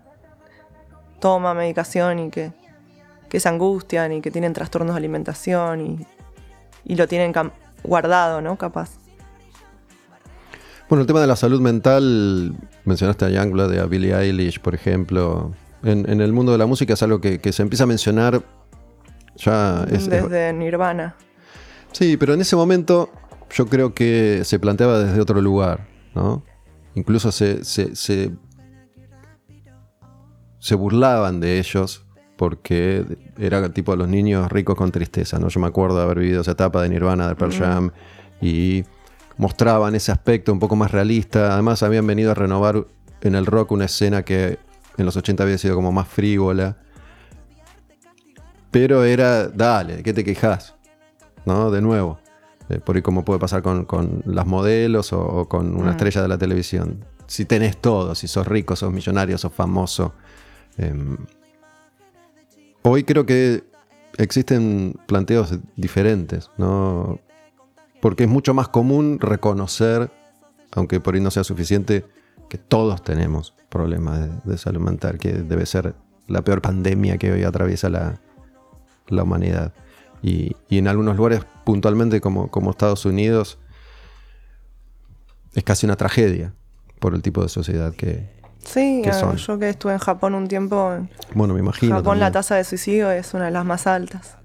[1.20, 2.52] toma medicación y que
[3.30, 6.06] que se angustian y que tienen trastornos de alimentación y,
[6.86, 7.34] y lo tienen
[7.84, 8.58] guardado, ¿no?
[8.58, 8.91] Capaz.
[10.88, 15.52] Bueno, el tema de la salud mental, mencionaste a Youngblood, a Billie Eilish, por ejemplo.
[15.84, 18.41] En, en el mundo de la música es algo que, que se empieza a mencionar
[19.36, 19.84] ya.
[19.91, 21.16] es- es- desde Nirvana.
[21.91, 23.10] sí, pero en ese momento
[23.52, 26.43] yo creo que se planteaba desde otro lugar, ¿no?
[26.95, 28.32] Incluso se, se, se,
[30.60, 32.06] se burlaban de ellos
[32.38, 33.06] porque
[33.38, 35.50] era tipo los niños ricos con tristeza, ¿no?
[35.50, 37.91] Yo me acuerdo de haber vivido esa etapa de Nirvana, de Pearl Jam,
[38.41, 38.84] y
[39.38, 41.54] mostraban ese aspecto un poco más realista.
[41.54, 42.86] Además habían venido a renovar
[43.22, 44.60] en el rock una escena que
[44.98, 46.78] en los 80 había sido como más frívola.
[48.70, 50.76] Pero era, dale, ¿qué te quejas?
[51.45, 51.72] ¿No?
[51.72, 52.20] De nuevo.
[52.70, 55.95] Eh, por ahí como puede pasar con, con las modelos o, o con una Mm.
[55.95, 57.05] estrella de la televisión.
[57.28, 60.13] Si tenés todo, si sos rico, sos millonario, sos famoso.
[60.78, 61.18] Em,
[62.84, 63.63] hoy creo que
[64.18, 67.20] existen planteos diferentes, ¿no?
[68.01, 70.11] Porque es mucho más común reconocer,
[70.72, 72.05] aunque por ahí no sea suficiente,
[72.49, 75.95] que todos tenemos problemas de, de salud mental, que debe ser
[76.28, 78.20] la peor pandemia que hoy atraviesa la,
[79.07, 79.74] la humanidad.
[80.22, 83.59] Y, y en algunos lugares, puntualmente como, como Estados Unidos,
[85.53, 86.53] es casi una tragedia
[86.99, 88.38] por el tipo de sociedad que,
[88.68, 89.01] Sí,
[89.38, 91.95] yo que estuve en Japón un tiempo, en bueno, me imagino.
[91.95, 94.36] Japón la tasa de suicidio es una de las más altas.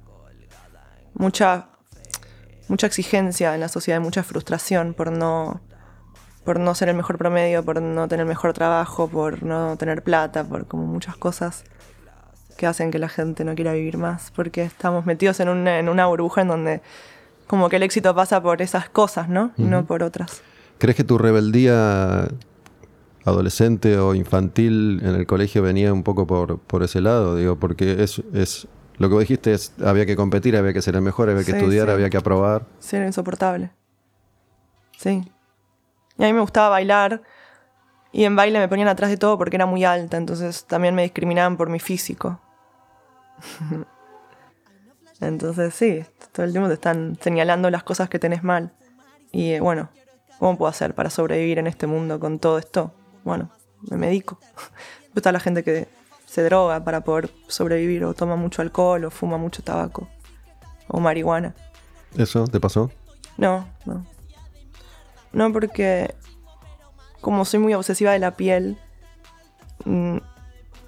[1.14, 1.70] Mucha,
[2.68, 5.60] mucha exigencia en la sociedad, mucha frustración por no,
[6.44, 10.44] por no ser el mejor promedio, por no tener mejor trabajo, por no tener plata,
[10.44, 11.64] por como muchas cosas
[12.62, 15.88] que hacen que la gente no quiera vivir más, porque estamos metidos en una, en
[15.88, 16.80] una burbuja en donde
[17.48, 19.50] como que el éxito pasa por esas cosas, ¿no?
[19.56, 20.42] No por otras.
[20.78, 22.28] ¿Crees que tu rebeldía
[23.24, 27.34] adolescente o infantil en el colegio venía un poco por, por ese lado?
[27.34, 30.94] Digo, porque es, es lo que vos dijiste es había que competir, había que ser
[30.94, 31.92] el mejor, había que Sí, estudiar, sí.
[31.94, 32.66] había que aprobar.
[32.78, 33.70] Sí, era insoportable.
[34.96, 35.24] Sí.
[36.16, 37.22] Y a mí me gustaba bailar.
[38.12, 40.16] Y en baile me ponían atrás de todo porque era muy alta.
[40.16, 42.38] Entonces también me discriminaban por mi físico.
[45.20, 48.72] entonces sí, todo el tiempo te están señalando las cosas que tenés mal.
[49.30, 49.90] Y eh, bueno,
[50.38, 52.92] ¿cómo puedo hacer para sobrevivir en este mundo con todo esto?
[53.24, 53.50] Bueno,
[53.90, 54.38] me medico.
[55.14, 55.88] Está la gente que
[56.26, 60.08] se droga para poder sobrevivir o toma mucho alcohol o fuma mucho tabaco
[60.88, 61.54] o marihuana.
[62.16, 62.90] ¿Eso te pasó?
[63.36, 64.06] No, no.
[65.32, 66.14] No, porque
[67.20, 68.78] como soy muy obsesiva de la piel,
[69.84, 70.18] mm,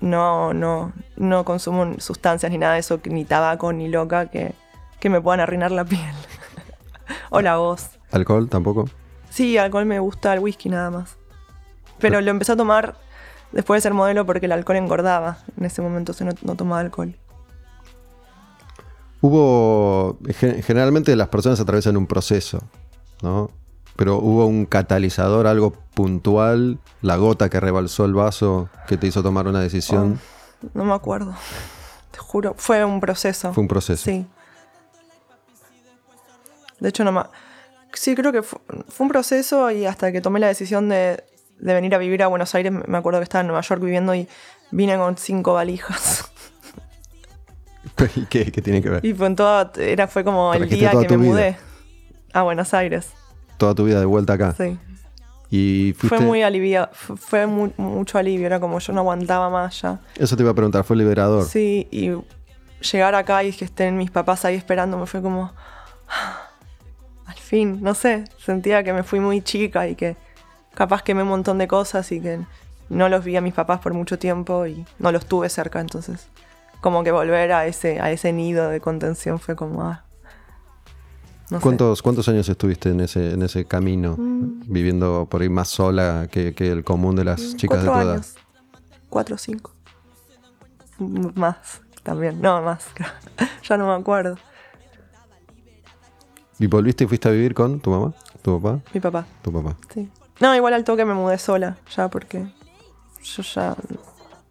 [0.04, 4.54] no, no, no consumo sustancias ni nada de eso, ni tabaco, ni loca, que,
[5.00, 6.00] que me puedan arruinar la piel.
[7.30, 7.90] o la voz.
[8.12, 8.88] ¿Alcohol tampoco?
[9.30, 11.16] Sí, alcohol me gusta, el whisky nada más.
[11.98, 12.96] Pero lo empecé a tomar
[13.52, 15.38] después de ser modelo porque el alcohol engordaba.
[15.56, 17.16] En ese momento se no, no tomaba alcohol.
[19.20, 22.62] Hubo, gen- generalmente las personas atraviesan un proceso,
[23.22, 23.50] ¿no?
[23.96, 29.22] Pero hubo un catalizador, algo puntual, la gota que rebalsó el vaso que te hizo
[29.22, 30.18] tomar una decisión.
[30.72, 31.34] No me acuerdo.
[32.10, 33.52] Te juro, fue un proceso.
[33.52, 34.04] Fue un proceso.
[34.04, 34.26] Sí.
[36.80, 37.22] De hecho, no me...
[37.92, 41.22] Sí, creo que fu- fue, un proceso y hasta que tomé la decisión de,
[41.60, 44.12] de venir a vivir a Buenos Aires, me acuerdo que estaba en Nueva York viviendo
[44.16, 44.28] y
[44.72, 46.28] vine con cinco valijas.
[48.16, 49.04] ¿Y qué, qué tiene que ver?
[49.04, 51.16] y fue, en toda, era, fue como el día que me vida.
[51.18, 51.56] mudé
[52.32, 53.10] a Buenos Aires.
[53.56, 54.54] Toda tu vida de vuelta acá.
[54.56, 54.78] Sí.
[55.50, 59.50] Y fuiste, Fue muy alivio, fu- fue mu- mucho alivio, era como yo no aguantaba
[59.50, 60.00] más ya.
[60.16, 61.44] Eso te iba a preguntar, ¿fue liberador?
[61.44, 62.12] Sí, y
[62.92, 65.52] llegar acá y que estén mis papás ahí esperándome fue como.
[67.26, 70.16] Al fin, no sé, sentía que me fui muy chica y que
[70.74, 72.40] capaz quemé un montón de cosas y que
[72.90, 76.28] no los vi a mis papás por mucho tiempo y no los tuve cerca, entonces
[76.80, 79.82] como que volver a ese, a ese nido de contención fue como.
[79.82, 80.03] ah,
[81.50, 81.60] no.
[81.60, 84.16] ¿Cuántos, ¿Cuántos años estuviste en ese, en ese camino?
[84.16, 84.62] Mm.
[84.66, 88.02] Viviendo por ahí más sola que, que el común de las chicas de tu Cuatro
[88.08, 88.12] edad.
[88.14, 88.34] años.
[89.10, 89.72] Cuatro o cinco.
[91.00, 92.86] M- Más también, no, más.
[93.68, 94.36] ya no me acuerdo.
[96.58, 98.14] ¿Y volviste y fuiste a vivir con tu mamá?
[98.42, 98.80] ¿Tu papá?
[98.92, 99.26] Mi papá.
[99.42, 99.76] Tu papá.
[99.92, 100.08] Sí.
[100.40, 102.46] No, igual al toque me mudé sola, ya porque
[103.22, 103.76] yo ya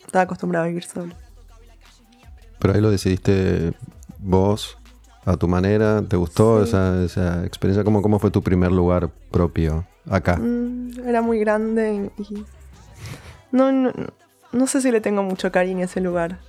[0.05, 1.15] estaba acostumbrada a vivir sola.
[2.59, 3.73] Pero ahí lo decidiste
[4.19, 4.77] vos,
[5.25, 6.01] a tu manera.
[6.01, 6.69] ¿Te gustó Sí.
[6.69, 7.83] esa, esa experiencia?
[7.83, 10.37] ¿Cómo, ¿Cómo fue tu primer lugar propio acá?
[10.37, 12.21] Mm, era muy grande y...
[12.33, 12.45] y-
[13.51, 13.91] No, no,
[14.51, 16.39] no sé si le tengo mucho cariño a ese lugar.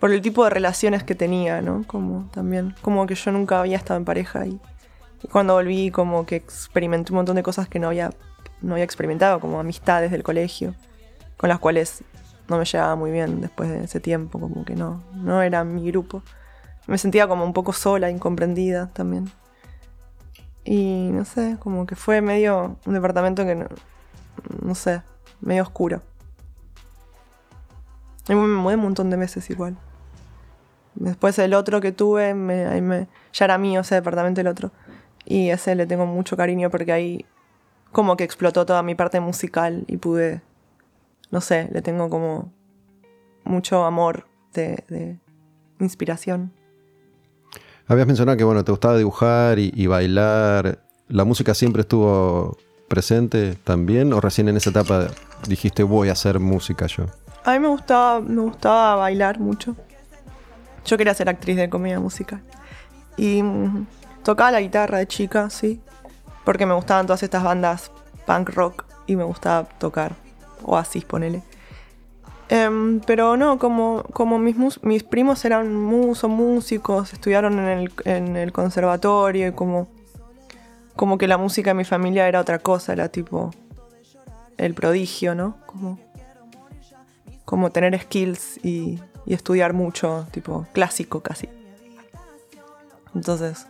[0.00, 1.84] Por el tipo de relaciones que tenía, ¿no?
[1.86, 4.60] Como también, como que yo nunca había estado en pareja y,
[5.22, 8.10] y cuando volví como que experimenté un montón de cosas que no había,
[8.60, 10.74] no había experimentado, como amistades del colegio,
[11.38, 12.04] con las cuales
[12.48, 15.86] no me llevaba muy bien después de ese tiempo, como que no, no era mi
[15.90, 16.22] grupo.
[16.86, 19.30] Me sentía como un poco sola, incomprendida también.
[20.64, 23.66] Y no sé, como que fue medio un departamento que no,
[24.62, 25.02] no sé,
[25.40, 26.02] medio oscuro.
[28.28, 29.76] Y me mudé un montón de veces igual.
[30.94, 34.70] Después el otro que tuve, me- ya era mío ese departamento el otro.
[35.26, 37.26] Y ese le tengo mucho cariño porque ahí
[37.92, 40.42] como que explotó toda mi parte musical y pude,
[41.30, 42.52] no sé, le tengo como
[43.44, 45.18] mucho amor de, de
[45.80, 46.52] inspiración.
[47.86, 50.78] Habías mencionado que bueno, te gustaba dibujar y, bailar.
[51.08, 52.56] ¿La música siempre estuvo
[52.88, 54.12] presente también?
[54.12, 55.08] ¿O recién en esa etapa
[55.46, 57.04] dijiste voy a hacer música yo?
[57.44, 59.76] A mí me gustaba, me gustaba bailar mucho.
[60.86, 62.42] Yo quería ser actriz de comedia musical.
[63.18, 63.86] Y mm,
[64.22, 65.80] tocaba la guitarra de chica, sí.
[66.44, 67.90] Porque me gustaban todas estas bandas
[68.26, 70.14] punk rock y me gustaba tocar.
[70.62, 71.42] Oasis, ponele.
[72.50, 77.92] Em, pero no, como, como mis, mis primos eran mu- son músicos, estudiaron en el,
[78.04, 79.88] en el conservatorio y como,
[80.94, 83.50] como que la música de mi familia era otra cosa, era tipo
[84.58, 85.56] el prodigio, ¿no?
[85.66, 85.98] Como,
[87.46, 91.48] como tener skills y, y estudiar mucho, tipo clásico casi.
[93.14, 93.66] Entonces,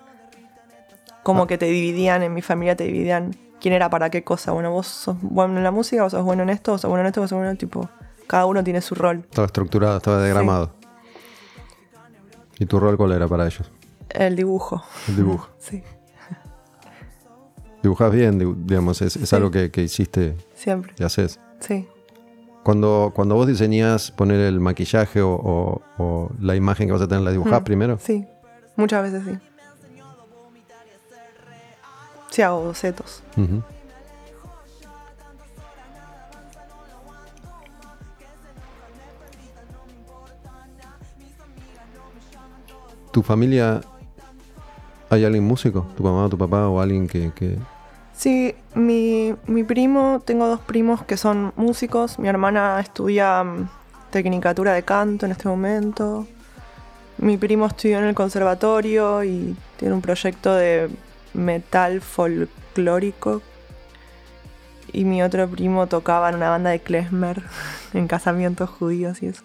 [1.23, 4.53] como que te dividían, en mi familia te dividían quién era para qué cosa.
[4.53, 7.03] Bueno, vos sos bueno en la música, vos sos bueno en esto, vos sos bueno
[7.03, 7.89] en esto, vos sos bueno en tipo,
[8.27, 9.19] cada uno tiene su rol.
[9.29, 10.73] Estaba estructurado, estaba diagramado.
[12.59, 13.71] ¿Y tu rol cuál era para ellos?
[14.11, 15.49] El dibujo, El dibujo.
[15.59, 15.83] sí,
[17.83, 19.37] Dibujás bien, digamos, es, es Sí.
[19.37, 21.39] algo que, que hiciste siempre, y haces.
[21.61, 21.87] sí.
[22.63, 27.07] Cuando, cuando vos diseñás poner el maquillaje o, o- o la imagen que vas a
[27.09, 27.99] tener, ¿la dibujás Mm, primero?
[28.01, 28.27] Sí,
[28.77, 29.39] muchas veces sí.
[32.31, 33.23] Sí, hago bocetos.
[43.15, 43.81] ¿Tu familia
[45.09, 45.87] hay alguien músico?
[45.97, 47.57] ¿Tu mamá, tu papá o alguien que...
[48.13, 52.19] Sí, mi, mi primo, tengo dos primos que son músicos.
[52.19, 53.69] Mi hermana estudia mm,
[54.11, 56.27] tecnicatura de canto en este momento.
[57.19, 60.91] Mi primo estudió en el conservatorio y tiene un proyecto de
[61.35, 63.43] metal folclórico.
[64.93, 67.45] Y mi otro primo tocaba en una banda de klezmer
[67.95, 69.45] en casamientos judíos y eso.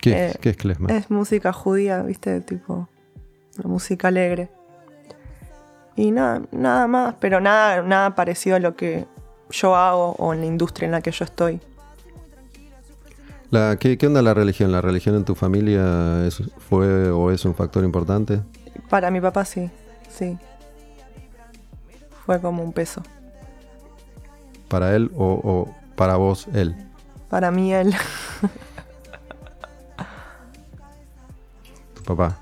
[0.00, 0.90] ¿Qué, Eh, ¿qué es klezmer?
[0.94, 2.88] Es música judía, viste, tipo
[3.56, 4.50] la música alegre.
[5.96, 9.06] Y nada, nada más, pero nada, nada parecido a lo que
[9.50, 11.60] yo hago o en la industria en la que yo estoy.
[13.50, 14.72] La, ¿qué, qué onda la religión?
[14.72, 18.40] ¿La religión en tu familia es- fue o es un factor importante?
[18.90, 19.70] Para mi papá sí,
[20.10, 20.36] sí.
[22.26, 23.02] Fue como un peso.
[24.68, 26.74] ¿Para él o, o para vos él?
[27.30, 27.94] Para mí él.
[32.06, 32.38] papá.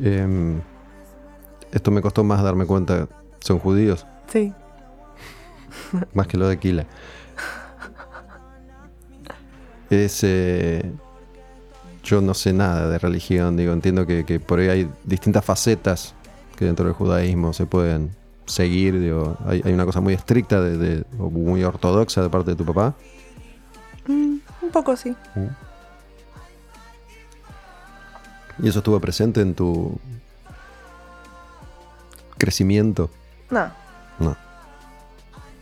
[0.00, 0.60] Em,
[1.72, 3.08] esto me costó más darme cuenta.
[3.40, 4.52] Son judíos, Sí,
[6.14, 6.84] más que lo de Kila.
[9.90, 10.20] Es.
[10.24, 10.90] eh,
[12.02, 16.14] yo no sé nada de religión, digo, entiendo que, que por ahí hay distintas facetas
[16.56, 18.10] que dentro del judaísmo se pueden
[18.46, 22.52] seguir, digo, hay, hay una cosa muy estricta de, de- o muy ortodoxa de parte
[22.52, 22.94] de tu papá.
[24.06, 25.16] Mm, un poco sí.
[28.58, 29.98] ¿Y eso estuvo presente en tu
[32.38, 33.10] crecimiento?
[33.50, 33.70] No,
[34.18, 34.36] No.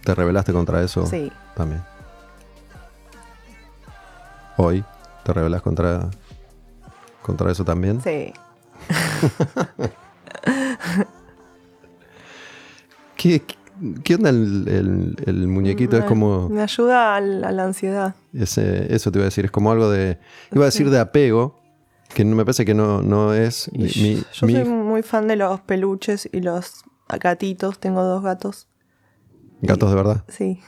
[0.05, 1.07] ¿Te rebelaste contra eso?
[1.07, 1.31] sí.
[1.57, 1.83] También.
[4.57, 4.85] Hoy
[5.25, 6.09] te rebelas contra
[7.23, 8.01] contra eso también.
[8.03, 8.33] Sí.
[13.17, 13.43] ¿Qué,
[14.03, 15.97] qué onda el, el- el muñequito?
[15.97, 18.15] Es Me- como Me ayuda a la, a la ansiedad.
[18.33, 20.19] ese, eso te iba a decir, es como algo de
[20.53, 21.59] iba a decir de apego,
[22.15, 25.37] que no me parece que no, no es mi, yo mi- soy muy fan de
[25.37, 27.79] los peluches y los gatitos.
[27.79, 28.69] Tengo dos gatos.
[29.61, 30.25] gatos de verdad.
[30.29, 30.61] Sí.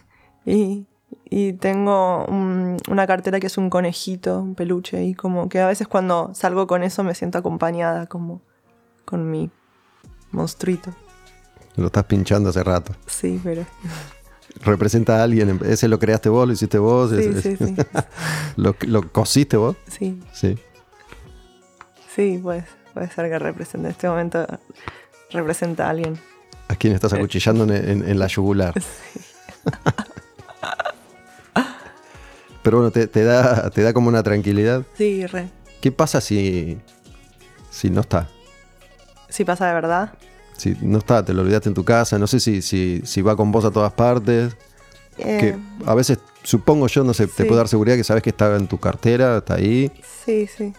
[0.45, 0.87] Y,
[1.31, 5.05] y tengo un- una cartera que es un conejito, un peluche.
[5.05, 8.43] Y como que a veces cuando salgo con eso me siento acompañada como
[9.05, 9.51] con mi
[10.33, 10.93] monstruito.
[11.77, 12.93] Lo estás pinchando hace rato.
[13.07, 13.65] Sí, pero...
[14.65, 17.77] Representa a alguien, ese lo creaste vos, lo hiciste vos, Sí, ese- sí, sí.
[18.57, 19.77] lo, lo cosiste vos.
[19.87, 20.57] Sí, Sí.
[22.17, 22.65] Sí, pues
[22.95, 23.87] puede ser que represente.
[23.87, 24.45] En este momento
[25.31, 26.19] representa a alguien.
[26.69, 28.75] ¿A quién estás acuchillando en, en- en la yugular?
[32.63, 34.83] Pero bueno, te, te da, te da como una tranquilidad.
[34.97, 35.49] Sí, re.
[35.81, 36.79] ¿Qué pasa si,
[37.71, 38.29] si no está?
[39.29, 40.15] Sí pasa de verdad.
[40.57, 43.37] Si no está, te lo olvidaste en tu casa, no sé si, si, si va
[43.37, 44.57] con vos a todas partes,
[45.17, 47.45] que Eh, a veces, supongo yo, no sé, te sí.
[47.45, 49.93] puedo dar seguridad que sabes que estaba en tu cartera, está ahí.
[50.25, 50.73] sí, sí.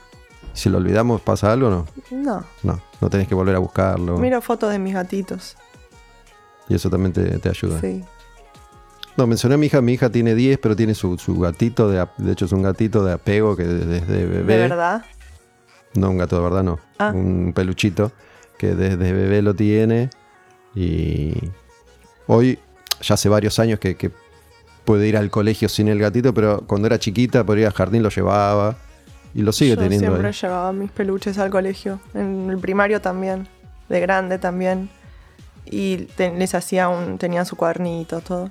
[0.58, 1.88] Si lo olvidamos, ¿pasa algo o no?
[2.10, 2.44] No.
[2.64, 4.18] No, no tenés que volver a buscarlo.
[4.18, 5.56] Miro fotos de mis gatitos.
[6.68, 7.80] Y eso también te, te ayuda.
[7.80, 8.04] Sí.
[9.18, 12.04] No, mencioné a mi hija, mi hija tiene 10, pero tiene su, su gatito, de,
[12.18, 14.58] de hecho es un gatito de apego que desde bebé...
[14.58, 15.06] ¿De verdad?
[15.94, 16.80] No, un gato de verdad no.
[16.98, 17.12] Ah.
[17.14, 18.12] Un peluchito
[18.58, 20.10] que desde bebé lo tiene
[20.74, 21.34] y
[22.26, 22.58] hoy
[23.00, 24.10] ya hace varios años que, que
[24.86, 28.02] puede ir al colegio sin el gatito, pero cuando era chiquita por ir al jardín
[28.02, 28.76] lo llevaba
[29.38, 30.34] y lo sigue Yo teniendo siempre ahí.
[30.34, 32.00] llevaba mis peluches al colegio.
[32.14, 33.48] En el primario también.
[33.88, 34.90] De grande también.
[35.66, 37.18] Y te- les hacía un.
[37.18, 38.50] tenían su cuadernito, todo.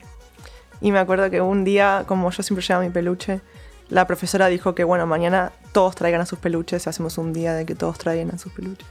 [0.81, 3.41] Y me acuerdo que un día, como yo siempre llevaba mi peluche,
[3.89, 7.65] la profesora dijo que bueno, mañana todos traigan a sus peluches hacemos un día de
[7.67, 8.87] que todos traigan a sus peluches.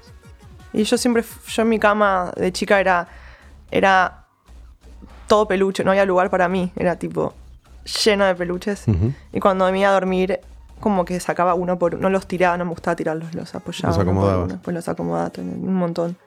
[0.73, 3.07] Y yo siempre, yo en mi cama de chica era,
[3.71, 4.25] era
[5.27, 7.33] todo peluche, no había lugar para mí, era tipo
[8.03, 8.83] lleno de peluches.
[8.87, 9.13] Ujú.
[9.31, 10.39] Y cuando me iba a dormir,
[10.79, 13.89] como que sacaba uno por uno, no los tiraba, no me gustaba tirarlos, los apoyaba.
[13.89, 14.45] Los uno acomodabas.
[14.45, 16.17] uno, Después los acomodaba un montón.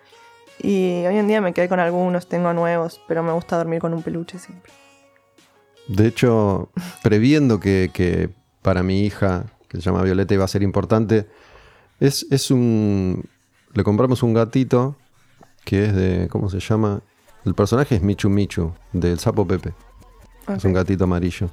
[0.60, 3.94] Y hoy en día me quedé con algunos, tengo nuevos, pero me gusta dormir con
[3.94, 4.72] un peluche siempre.
[5.86, 6.70] De hecho,
[7.02, 8.30] previendo que, que
[8.62, 11.28] para mi hija, que se llama Violeta, iba a ser importante,
[12.00, 13.24] es, es un...
[13.74, 14.96] Le compramos un gatito
[15.64, 16.28] que es de...
[16.30, 17.02] ¿Cómo se llama?
[17.44, 19.74] El personaje es Michu Michu, del Sapo Pepe.
[20.48, 21.50] Es un gatito amarillo.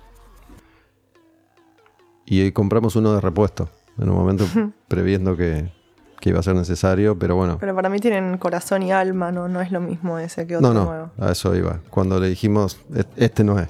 [2.25, 4.45] Y compramos uno de repuesto, en un momento
[4.87, 5.71] previendo que,
[6.19, 7.57] que iba a ser necesario, pero bueno.
[7.59, 10.67] Pero para mí tienen corazón y alma, no, no es lo mismo ese que otro
[10.69, 11.11] No, no, nuevo.
[11.19, 11.79] a eso iba.
[11.89, 13.69] Cuando le dijimos, "E- este no es.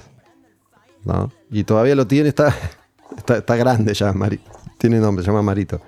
[1.04, 1.30] ¿No?
[1.50, 2.52] Y todavía lo tiene, está,
[3.16, 4.40] está, está grande ya, Mari-
[4.78, 5.80] tiene nombre, se llama Marito.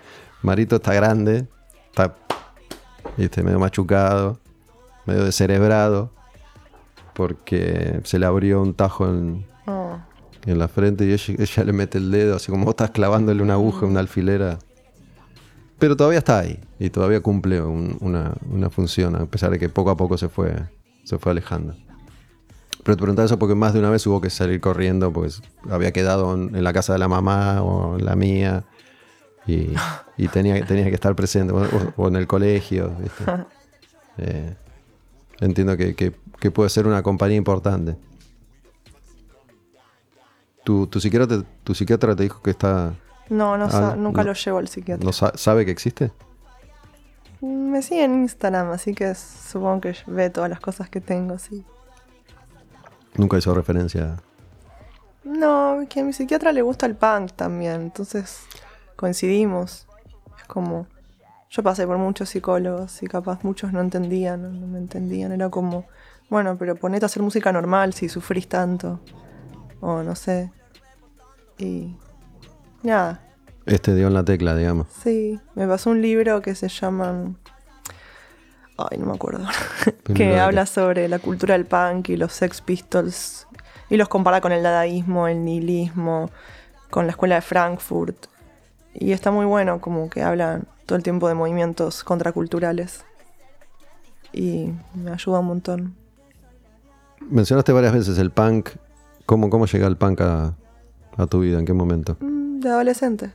[0.42, 1.46] Marito está grande,
[1.88, 2.14] está
[3.16, 4.38] viste, medio machucado,
[5.06, 6.12] medio descerebrado,
[7.14, 9.98] porque se le abrió un tajo en, Oh,
[10.46, 13.42] en la frente y ella, ella le mete el dedo, así como vos estás clavándole
[13.42, 14.58] una aguja, una alfilera.
[15.78, 19.68] Pero todavía está ahí y todavía cumple un- una, una función, a pesar de que
[19.68, 20.54] poco a poco se fue,
[21.04, 21.74] se fue alejando.
[22.82, 25.92] Pero te preguntaba eso porque más de una vez hubo que salir corriendo, pues había
[25.92, 28.64] quedado en, en la casa de la mamá o en la mía
[29.46, 29.68] y,
[30.16, 31.66] y tenía, tenía que estar presente, o,
[31.96, 32.90] o en el colegio.
[33.00, 33.24] ¿viste?
[34.20, 34.56] Eh,
[35.38, 37.94] entiendo que, que- que puede ser una compañía importante.
[40.68, 42.92] ¿Tu, tu, psiquiatra, tu psiquiatra te dijo que está
[43.30, 44.26] No, no Ah, nunca no.
[44.28, 45.02] lo llevo al psiquiatra.
[45.02, 46.12] no sa- sabe que existe?
[47.40, 51.64] Me sigue en Instagram, así que supongo que ve todas las cosas que tengo, sí.
[53.16, 54.18] Nunca hizo referencia.
[55.24, 58.42] No, que a mi psiquiatra le gusta el punk también, entonces
[58.94, 59.86] coincidimos.
[60.38, 60.86] Es como,
[61.48, 65.32] yo pasé por muchos psicólogos y capaz muchos no entendían, no, no me entendían.
[65.32, 65.86] Era como,
[66.28, 69.00] bueno, pero ponete a hacer música normal si sufrís tanto.
[69.80, 70.50] O no sé.
[71.58, 71.96] Y
[72.82, 73.20] nada,
[73.66, 74.86] Este dio en la tecla, digamos.
[75.02, 77.34] sí, me pasó un libro que se llama...
[78.76, 79.44] Ay, no me acuerdo.
[80.04, 83.48] ¿Pero que habla sobre la cultura del punk y los Sex Pistols
[83.90, 86.30] y los compara con el dadaísmo, el nihilismo,
[86.90, 88.26] con la escuela de Frankfurt.
[88.94, 93.04] Y está muy bueno, como que habla todo el tiempo de movimientos contraculturales.
[94.32, 95.96] Y me ayuda un montón.
[97.20, 98.70] Mencionaste varias veces el punk.
[99.26, 100.54] ¿Cómo, cómo llega el punk a,
[101.18, 101.58] a tu vida?
[101.58, 102.16] ¿En qué momento?
[102.20, 103.32] Mm, De adolescente.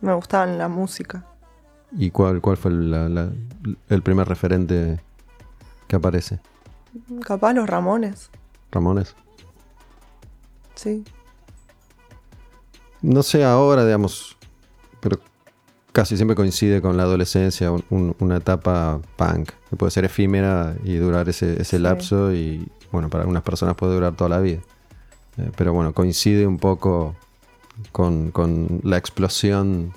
[0.00, 1.24] Me gustaba la música.
[1.92, 3.30] ¿Y cuál, cuál fue la- la-
[3.88, 5.00] el primer referente
[5.86, 6.38] que aparece?
[7.22, 8.30] Capaz los Ramones,
[8.70, 9.14] Ramones.
[10.74, 11.04] sí.
[13.00, 14.36] No sé ahora, digamos,
[15.00, 15.18] pero
[15.92, 20.74] casi siempre coincide con la adolescencia, un- un- una etapa punk, que puede ser efímera
[20.82, 21.82] y durar ese, ese Sí.
[21.82, 24.60] lapso y, bueno, para algunas personas puede durar toda la vida.
[25.38, 27.14] Eh, pero bueno, coincide un poco
[27.92, 29.92] con, con la explosión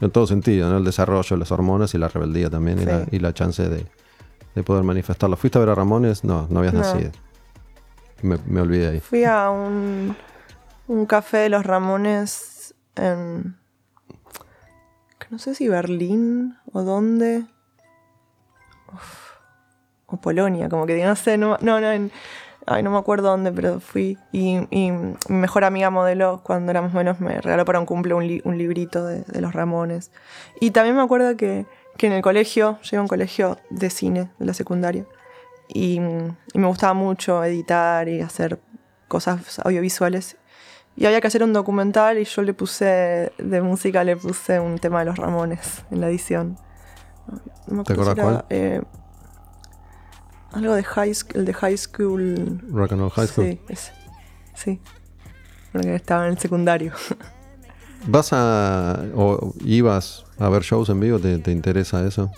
[0.00, 0.78] en todo sentido, ¿no?
[0.78, 3.86] El desarrollo de las hormonas y la rebeldía también y, la, y la chance de,
[4.54, 5.36] de poder manifestarlo.
[5.36, 6.24] ¿Fuiste a ver a Ramones?
[6.24, 6.80] No, no habías No.
[6.80, 7.10] nacido.
[8.22, 9.00] Me, me olvidé ahí.
[9.00, 10.14] Fui a un,
[10.88, 13.56] un café de los Ramones en.
[15.30, 17.44] no sé si Berlín o dónde.
[18.92, 19.30] Uf,
[20.06, 22.10] o Polonia, como que no sé, no, no, no, en-
[22.66, 24.18] ay, no me acuerdo dónde, pero fui.
[24.32, 28.26] Y, y mi mejor amiga modelo, cuando éramos menos, me regaló para un cumple un,
[28.26, 30.10] li- un librito de, de los Ramones.
[30.60, 34.30] Y también me acuerdo que, que en el colegio, llegué a un colegio de cine,
[34.38, 35.04] de la secundaria.
[35.68, 36.00] Y,
[36.52, 38.60] y me gustaba mucho editar y hacer
[39.08, 40.36] cosas audiovisuales.
[40.96, 44.78] Y había que hacer un documental y yo le puse, de música le puse un
[44.78, 46.58] tema de los Ramones en la edición.
[47.68, 48.82] No ¿Te si era, eh,
[50.52, 52.60] Algo de high school, el de high school.
[52.70, 53.46] Rock and Roll High School.
[53.46, 53.92] Sí, ese.
[54.54, 54.80] Sí.
[55.72, 56.92] Porque estaba en el secundario.
[58.06, 59.04] ¿Vas a.
[59.14, 61.18] o ibas a ver shows en vivo?
[61.18, 62.30] ¿Te, te interesa eso?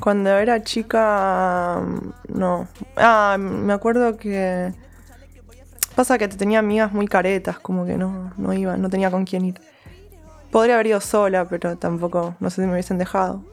[0.00, 1.82] Cuando era chica,
[2.28, 2.68] no.
[2.96, 4.72] Ah, me acuerdo que.
[5.94, 9.44] Pasa que tenía amigas muy caretas, como que no, no iba, no tenía con quién
[9.44, 9.60] ir.
[10.50, 13.44] Podría haber ido sola, pero tampoco, no sé si me hubiesen dejado.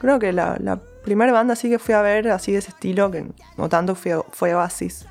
[0.00, 3.10] Creo que la, la primera banda sí que fui a ver, así de ese estilo,
[3.10, 3.26] que
[3.56, 5.06] no tanto fue, fue Oasis.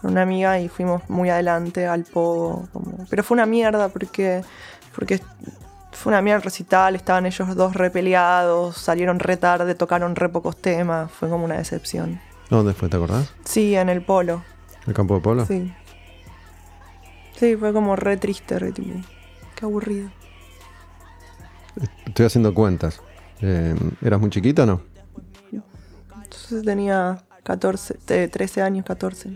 [0.00, 2.68] Con una amiga y fuimos muy adelante al pogo.
[2.72, 4.42] como- Pero fue una mierda porque,
[4.94, 5.20] porque
[5.92, 10.56] fue una mierda el recital, estaban ellos dos repeleados, salieron re tarde, tocaron re pocos
[10.56, 12.18] temas, fue como una decepción.
[12.48, 12.88] ¿Dónde fue?
[12.88, 13.32] ¿Te acordás?
[13.44, 14.42] Sí, en el polo,
[14.86, 15.44] ¿El campo de polo?
[15.46, 15.72] sí.
[17.36, 18.98] Sí, fue como re triste, re tipo,
[19.54, 20.10] qué aburrido.
[22.06, 23.00] Estoy haciendo cuentas.
[23.40, 24.82] Eh, ¿Eras muy chiquita o no?
[26.50, 29.30] Entonces tenía 14, eh, 13 años, 14.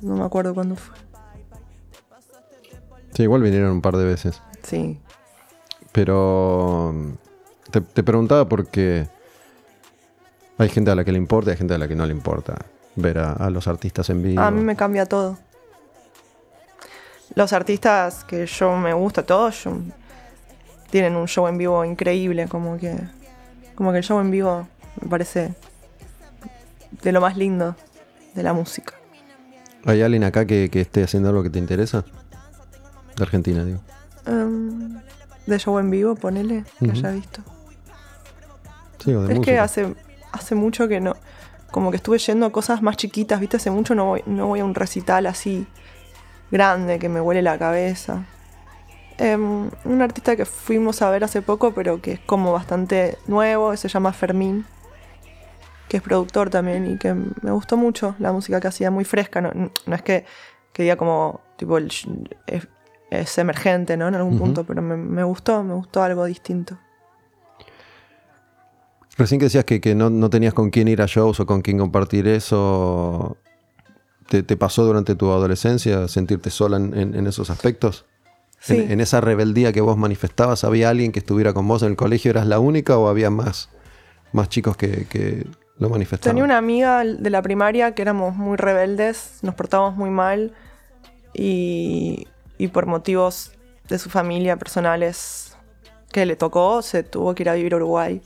[0.00, 0.96] No me acuerdo cuándo fue.
[3.12, 4.40] Sí, igual vinieron un par de veces.
[4.62, 4.98] Sí.
[5.92, 7.12] Pero mm,
[7.70, 9.08] te, te preguntaba porque
[10.56, 12.12] hay gente a la que le importa y hay gente a la que no le
[12.12, 12.54] importa
[12.96, 14.40] ver a, a los artistas en vivo.
[14.40, 15.36] A mí me cambia todo.
[17.34, 19.76] Los artistas que yo me gusta, todos, yo-
[20.88, 22.96] tienen un show en vivo increíble, como que,
[23.74, 24.66] como que el show en vivo
[25.00, 25.54] me parece
[27.02, 27.76] de lo más lindo
[28.34, 28.94] de la música.
[29.84, 32.04] ¿Hay alguien acá que, que esté haciendo algo que te interesa?
[33.16, 33.80] De Argentina, digo.
[34.26, 35.00] Em,
[35.46, 37.42] de show en vivo, ponele, que haya visto.
[38.98, 39.54] Sí, o de es música.
[39.54, 39.94] que hace,
[40.32, 41.16] hace mucho que no.
[41.70, 43.56] Como que estuve yendo a cosas más chiquitas, ¿viste?
[43.56, 45.66] Hace mucho no voy, no voy a un recital así
[46.50, 48.24] grande que me huele la cabeza.
[49.18, 53.76] Em, un artista que fuimos a ver hace poco, pero que es como bastante nuevo,
[53.76, 54.64] se llama Fermín,
[55.90, 59.40] que es productor también y que me gustó mucho la música que hacía, muy fresca.
[59.40, 60.24] No, no es que,
[60.72, 61.90] que diga como, tipo, el
[62.46, 62.68] es,
[63.10, 64.06] es emergente, ¿no?
[64.06, 66.78] En algún punto, pero me, me gustó, me gustó algo distinto.
[69.18, 71.60] Recién que decías que, que no, no tenías con quién ir a shows o con
[71.60, 73.36] quién compartir eso.
[74.28, 78.06] ¿Te, te pasó durante tu adolescencia sentirte sola en, en- en esos aspectos?
[78.60, 78.74] Sí.
[78.78, 81.96] En, en esa rebeldía que vos manifestabas, ¿había alguien que estuviera con vos en el
[81.96, 82.30] colegio?
[82.30, 83.70] ¿Eras la única o había más,
[84.32, 85.46] más chicos que, que
[85.80, 86.36] lo manifestaban?
[86.36, 90.52] Tenía una amiga de la primaria que éramos muy rebeldes, nos portábamos muy mal
[91.34, 92.28] y,
[92.58, 93.52] y por motivos
[93.88, 95.56] de su familia personales
[96.12, 98.20] que le tocó, se tuvo que ir a vivir a Uruguay.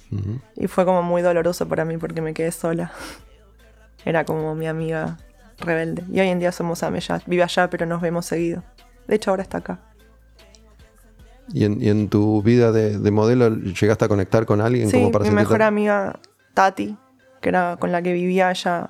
[0.56, 2.92] Y fue como muy doloroso para mí porque me quedé sola.
[4.04, 5.18] Era como mi amiga
[5.58, 6.04] rebelde.
[6.10, 7.24] Y hoy en día somos amigas.
[7.26, 8.62] Vive allá, pero nos vemos seguido.
[9.06, 9.80] De hecho, ahora está acá.
[11.52, 14.96] ¿Y en, y en tu vida de, de modelo llegaste a conectar con alguien Sí,
[14.96, 16.18] como para mi mejor amiga
[16.54, 16.96] Tati,
[17.44, 18.88] que era con la que vivía ella,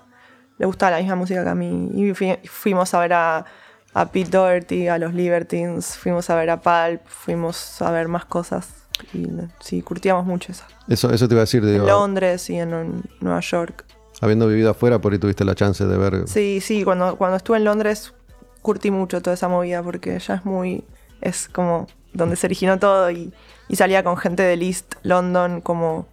[0.58, 1.90] le gustaba la misma música que a mí.
[1.92, 3.44] Y fui- fuimos a ver a,
[3.92, 8.24] a Pete Doherty, a los Libertines, fuimos a ver a Pulp, fuimos a ver más
[8.24, 8.68] cosas.
[9.12, 9.26] Y
[9.60, 10.62] sí, curtíamos mucho eso.
[10.86, 13.84] Eso, eso te iba a decir, En digo, Londres y en, en Nueva York.
[14.20, 16.28] habiendo vivido afuera, por ahí tuviste la chance de ver.
[16.28, 18.14] Sí, sí, cuando, cuando estuve en Londres
[18.62, 20.84] curtí mucho toda esa movida porque ya es muy.
[21.20, 23.34] es como donde se originó todo y,
[23.68, 26.06] y salía con gente del East London como,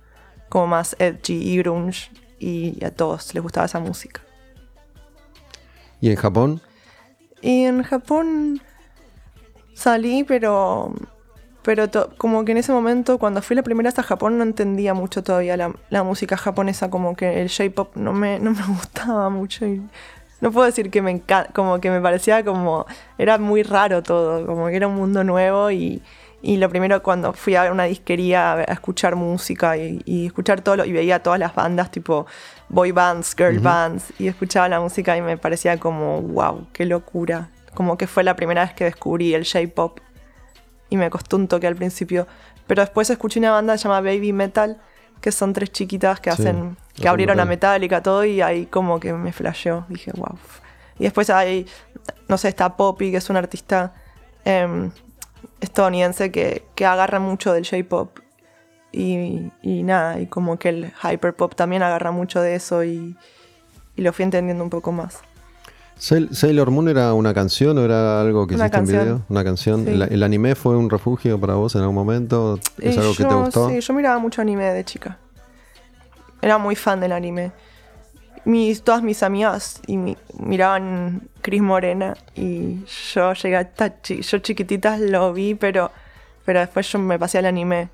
[0.50, 2.10] como más edgy y grunge
[2.42, 4.22] y a todos les gustaba esa música.
[6.00, 6.62] ¿Y en Japón?
[7.42, 8.62] Y en Japón
[9.74, 10.94] salí, pero.
[11.64, 14.44] Pero to- como que en ese momento, cuando fui la primera vez a Japón, no
[14.44, 18.64] entendía mucho todavía la, la música japonesa, como que el J-pop no me, no me
[18.68, 19.68] gustaba mucho.
[19.68, 19.80] Y
[20.40, 22.88] no puedo decir que me encanta, como que me parecía como.
[23.20, 25.70] Era muy raro todo, como que era un mundo nuevo.
[25.70, 26.02] Y,
[26.42, 30.78] y lo primero, cuando fui a una disquería a, escuchar música y, y escuchar todo
[30.78, 32.26] lo, y veía todas las bandas, tipo
[32.70, 37.50] boy bands, girl bands, y escuchaba la música y me parecía como, wow, qué locura.
[37.74, 40.00] Como que fue la primera vez que descubrí el J-pop
[40.90, 42.28] y me costó un toque al principio.
[42.68, 44.80] Pero después escuché una banda llamada Baby Metal,
[45.20, 47.74] que son tres chiquitas que Sí, hacen, que abrieron a metal.
[47.74, 49.86] Metallica todo y ahí como que me flasheó.
[49.90, 50.38] Dije, wow.
[50.98, 51.66] Y después hay,
[52.28, 53.94] no sé, está Poppy, que es un artista
[54.46, 54.92] em,
[55.62, 58.20] estadounidense que, que agarra mucho del J-pop.
[58.92, 63.16] Y, y nada, y como que el hyperpop también agarra mucho de eso y,
[63.96, 65.20] y lo fui entendiendo un poco más.
[65.98, 69.00] Sail- ¿Sailor Moon era una canción o era algo que Una hiciste canción.
[69.00, 69.22] en video?
[69.30, 69.86] Una canción.
[69.86, 69.92] Sí.
[69.92, 72.60] ¿El, el anime fue un refugio para vos en algún momento?
[72.80, 73.70] ¿Es Y algo que te gustó?
[73.70, 75.18] Sí, yo miraba mucho anime de chica.
[76.42, 77.52] Era muy fan del anime.
[78.46, 84.40] Mis, todas mis amigas y mi- miraban Cris Morena y yo llegué hasta chi- yo
[84.40, 85.92] chiquititas lo vi, pero,
[86.46, 87.90] pero después yo me pasé al anime.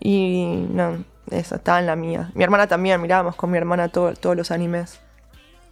[0.00, 2.30] Y no, Esa, estaba en la mía.
[2.34, 4.98] Mi hermana también, mirábamos con mi hermana todo- todos los animes.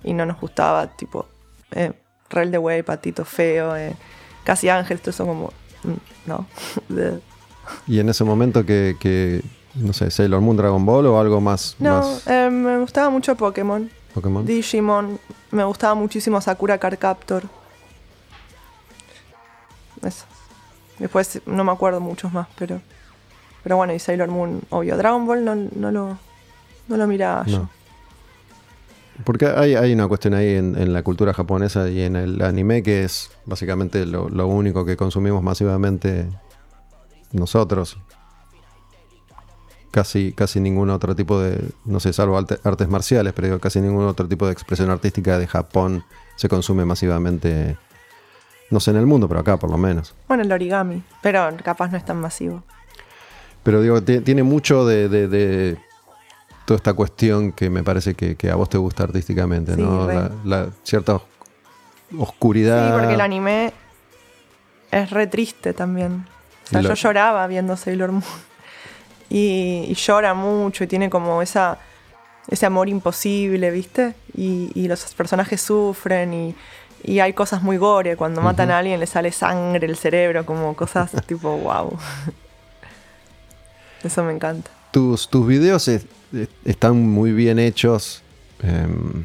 [0.05, 1.27] Y no nos gustaba, tipo,
[1.70, 1.93] eh,
[2.28, 3.94] Rebelde Way, Patito Feo, eh,
[4.44, 5.53] Casi Ángel, todo eso como,
[5.85, 6.47] mm, no.
[6.90, 7.20] De-
[7.86, 9.40] Y en ese momento que, que,
[9.77, 13.35] no sé, Sailor Moon, Dragon Ball o algo más, no, más eh, me gustaba mucho
[13.36, 14.47] Pokémon, Pokémon.
[14.47, 15.20] Digimon,
[15.51, 17.43] me gustaba muchísimo Sakura Card Captor.
[20.02, 20.24] Eso.
[20.98, 22.80] Después no me acuerdo muchos más, pero.
[23.62, 24.97] Pero bueno, y Sailor Moon, obvio.
[24.97, 26.18] Dragon Ball no, no lo.
[26.88, 27.68] No lo miraba yo.
[29.24, 32.82] Porque hay, hay una cuestión ahí en, en la cultura japonesa y en el anime
[32.82, 36.28] que es básicamente lo, lo único que consumimos masivamente
[37.32, 37.98] nosotros.
[39.97, 43.81] Casi, casi ningún otro tipo de, no sé, salvo arte- artes marciales, pero digo, casi
[43.81, 46.05] ningún otro tipo de expresión artística de Japón
[46.35, 47.78] se consume masivamente,
[48.70, 50.14] no sé en el mundo, pero acá por lo menos.
[50.28, 52.62] Bueno, el origami, pero capaz no es tan masivo.
[53.62, 55.78] Pero digo, ti- tiene mucho de, de- de
[56.66, 60.06] toda esta cuestión que me parece que, que a vos te gusta artísticamente, Sí, ¿no?
[60.06, 61.23] La, la cierta os-
[62.18, 62.86] oscuridad.
[62.89, 63.73] Sí, porque el anime
[64.90, 66.27] es re triste también.
[66.66, 68.24] O sea, yo lloraba viendo Sailor Moon.
[69.28, 71.78] Y, y llora mucho y tiene como esa,
[72.48, 74.15] ese amor imposible, ¿viste?
[74.36, 76.55] Y, y los personajes sufren y,
[77.03, 78.16] y hay cosas muy gore.
[78.16, 81.97] Cuando matan a alguien le sale sangre el cerebro, como cosas tipo wow.
[84.05, 84.70] Eso me encanta.
[84.93, 88.23] Tus, tus videos es- es- están muy bien hechos.
[88.62, 89.24] em,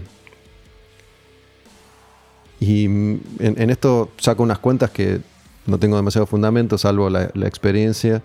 [2.60, 5.20] y en, en esto saco unas cuentas que
[5.66, 8.22] no tengo demasiado fundamento, salvo la, la experiencia.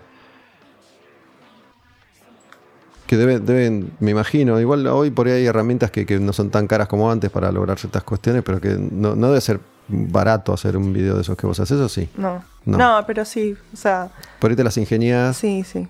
[3.07, 6.49] Que deben, deben, me imagino, igual hoy por ahí hay herramientas que, que no son
[6.49, 10.53] tan caras como antes para lograr ciertas cuestiones, pero que no, no debe ser barato
[10.53, 12.09] hacer un video de esos que vos haces, ¿o sí?
[12.17, 12.43] No.
[12.65, 12.77] No.
[12.77, 13.05] no.
[13.07, 13.55] pero sí.
[13.73, 14.09] O sea,
[14.39, 15.37] Por ahí te las ingenias.
[15.37, 15.87] sí, sí.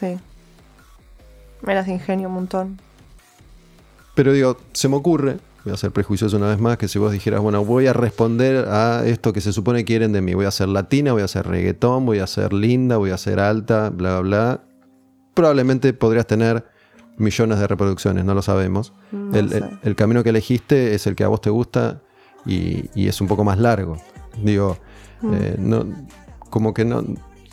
[0.00, 0.18] Sí.
[1.62, 2.80] Me las ingenio un montón.
[4.14, 7.12] Pero digo, se me ocurre, voy a ser prejuicioso una vez más, que si vos
[7.12, 10.46] dijeras, bueno, voy a responder a esto que se supone que quieren de mí, voy
[10.46, 13.90] a ser latina, voy a ser reggaetón, voy a ser linda, voy a ser alta,
[13.90, 14.60] bla, bla, bla,
[15.34, 16.64] probablemente podrías tener
[17.16, 18.92] millones de reproducciones, no lo sabemos.
[19.12, 19.58] No el, sé.
[19.58, 22.00] el- el camino que elegiste es el que a vos te gusta
[22.46, 23.96] y, y es un poco más largo.
[24.42, 24.78] Digo,
[25.22, 25.34] Mm.
[25.34, 25.86] eh, no,
[26.50, 27.04] como que no...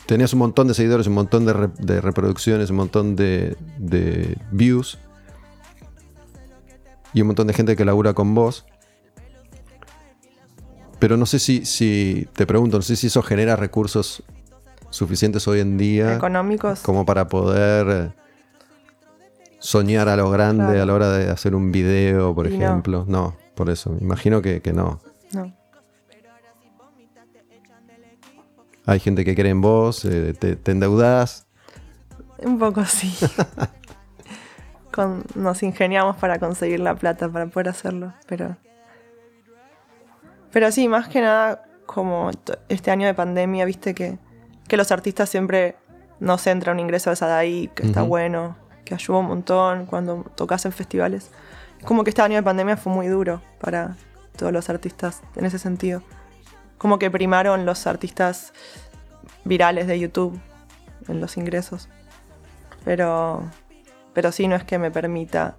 [0.04, 4.36] Tenías un montón de seguidores, un montón de, re- de reproducciones, un montón de, de
[4.50, 4.98] views
[7.14, 8.66] y un montón de gente que labura con vos.
[10.98, 14.22] Pero no sé si, si te pregunto, no sé si eso genera recursos
[14.92, 16.80] suficientes hoy en día Económicos.
[16.80, 18.12] como para poder
[19.58, 20.82] soñar a lo grande Claro.
[20.82, 23.04] a la hora de hacer un video, por Y ejemplo.
[23.08, 23.36] No.
[23.54, 23.90] por eso.
[23.90, 25.00] Me imagino que, que no.
[25.32, 25.52] No.
[28.86, 31.46] Hay gente que cree en vos, eh, te, te endeudás.
[32.38, 33.14] Un poco sí.
[34.92, 38.56] Con- nos ingeniamos para conseguir la plata para poder hacerlo, pero.
[40.50, 42.30] Pero sí, más que nada, como
[42.68, 44.18] este año de pandemia, viste que,
[44.72, 45.76] que los artistas siempre
[46.18, 50.64] nos entra un ingreso de Sadai, que está bueno, que ayuda un montón cuando tocas
[50.64, 51.30] en festivales.
[51.78, 53.98] Es como que este año de pandemia fue muy duro para
[54.34, 56.02] todos los artistas en ese sentido.
[56.78, 58.54] Como que primaron los artistas
[59.44, 60.40] virales de YouTube
[61.06, 61.90] en los ingresos.
[62.82, 63.42] Pero,
[64.14, 65.58] pero sí no es que me permita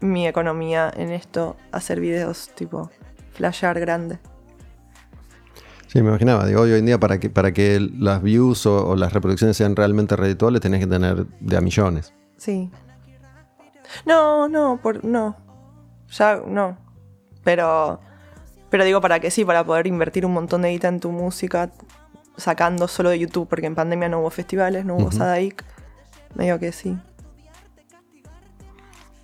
[0.00, 2.90] mi economía en esto hacer videos tipo
[3.34, 4.20] flashear grande.
[5.88, 6.46] Sí, me imaginaba.
[6.46, 9.74] Digo, hoy en día para que, para que las views o, o las reproducciones sean
[9.74, 12.12] realmente redituables tenés que tener de a millones.
[12.36, 12.70] Sí.
[14.04, 15.36] No, no, por, no.
[16.10, 16.76] Ya no.
[17.42, 18.00] Pero,
[18.68, 21.70] pero digo para que sí, para poder invertir un montón de guita en tu música,
[22.36, 25.16] sacando solo de YouTube, porque en pandemia no hubo festivales, no hubo Ujú.
[25.16, 25.64] Sadaik.
[26.34, 26.98] Medio que sí.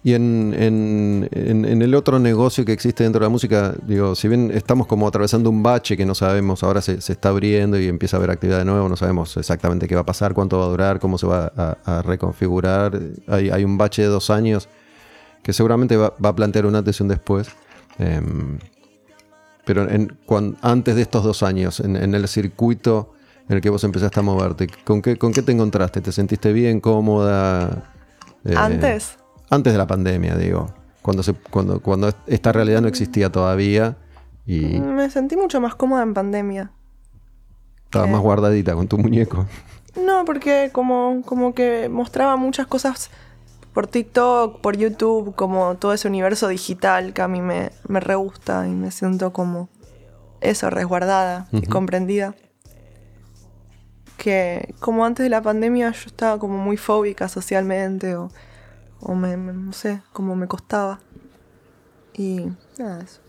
[0.06, 4.28] Y en, en- en- el otro negocio que existe dentro de la música, digo, si
[4.28, 7.88] bien estamos como atravesando un bache que no sabemos, ahora se, se está abriendo y
[7.88, 10.66] empieza a haber actividad de nuevo, no sabemos exactamente qué va a pasar, cuánto va
[10.66, 11.50] a durar, cómo se va
[11.86, 13.00] a, reconfigurar.
[13.28, 14.68] Hay, hay un bache de dos años
[15.42, 17.48] que seguramente va, va a plantear un antes y un después.
[17.98, 18.58] Em,
[19.64, 23.14] pero en, cuan- antes de estos dos años, en, en el circuito
[23.48, 26.02] en el que vos empezaste a moverte, ¿con qué, con qué te encontraste?
[26.02, 27.90] ¿Te sentiste bien, cómoda?
[28.44, 29.16] Eh, Antes,
[29.54, 30.66] antes de la pandemia, digo.
[31.02, 33.96] Cuando, se, cuando, cuando esta realidad no existía todavía
[34.46, 36.70] y me sentí mucho más cómoda en pandemia.
[37.84, 38.12] estaba ¿Qué?
[38.12, 39.46] más guardadita con tu muñeco.
[40.02, 43.10] No, porque como, como que mostraba muchas cosas
[43.72, 48.14] por TikTok, por YouTube, como todo ese universo digital que a mí me, me re
[48.14, 49.68] gusta y me siento como
[50.40, 52.34] eso, resguardada y comprendida.
[54.16, 58.30] que como antes de la pandemia yo estaba como muy fóbica socialmente o,
[59.04, 61.00] o me, me- no sé, como me costaba.
[62.14, 62.46] Y
[62.78, 63.20] nada, eso.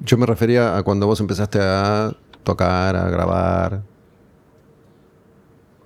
[0.00, 2.14] Yo me refería a cuando vos empezaste a
[2.44, 3.82] tocar, a grabar.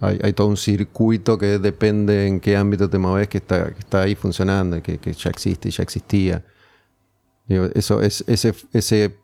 [0.01, 3.81] Hay, hay todo un circuito que depende en qué ámbito te moves que está, que
[3.81, 6.45] está ahí funcionando, que, que ya existe y ya existía.
[7.47, 9.17] Digo, eso, es, ese, ese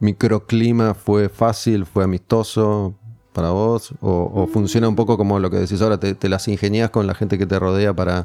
[0.00, 2.94] microclima fue fácil, fue amistoso
[3.36, 6.48] para vos, o, o funciona un poco como lo que decís ahora, te, te las
[6.48, 8.24] ingenias con la gente que te rodea para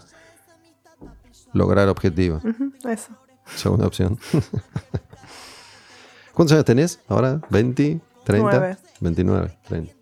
[1.51, 2.41] lograr objetivos.
[2.45, 3.11] Ujú, eso.
[3.57, 4.17] Segunda opción.
[6.33, 7.41] ¿Cuántos años tenés ahora?
[7.49, 7.99] ¿20?
[8.25, 8.39] ¿30?
[8.39, 8.77] Nueve.
[9.01, 9.93] 29, 30.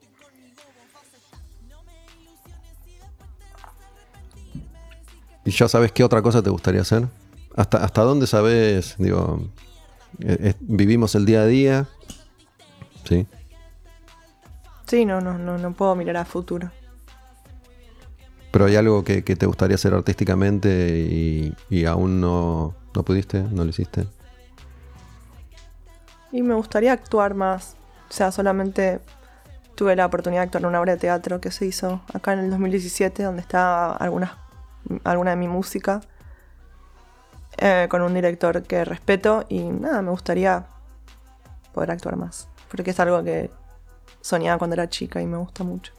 [5.44, 7.08] ¿Y ya sabes qué otra cosa te gustaría hacer?
[7.56, 8.94] ¿Hasta, hasta dónde sabes?
[9.00, 9.42] Digo,
[10.20, 11.88] eh, eh, vivimos el día a día.
[13.06, 13.26] Sí.
[14.90, 16.72] Sí, no, no, no, no puedo mirar a futuro.
[18.52, 23.44] Pero hay algo que, que te gustaría hacer artísticamente y, y aún no, no pudiste,
[23.44, 24.08] no lo hiciste.
[26.32, 27.76] Y me gustaría actuar más.
[28.10, 29.00] O sea, solamente
[29.76, 32.40] tuve la oportunidad de actuar en una obra de teatro que se hizo acá en
[32.40, 34.40] el 2017, donde está alguna,
[35.04, 36.02] alguna de mi música,
[37.60, 39.46] eh, con un director que respeto.
[39.50, 40.66] Y nada, me gustaría
[41.76, 42.48] poder actuar más.
[42.72, 43.52] Porque es algo que
[44.22, 45.94] soñaba cuando era chica y me gusta mucho.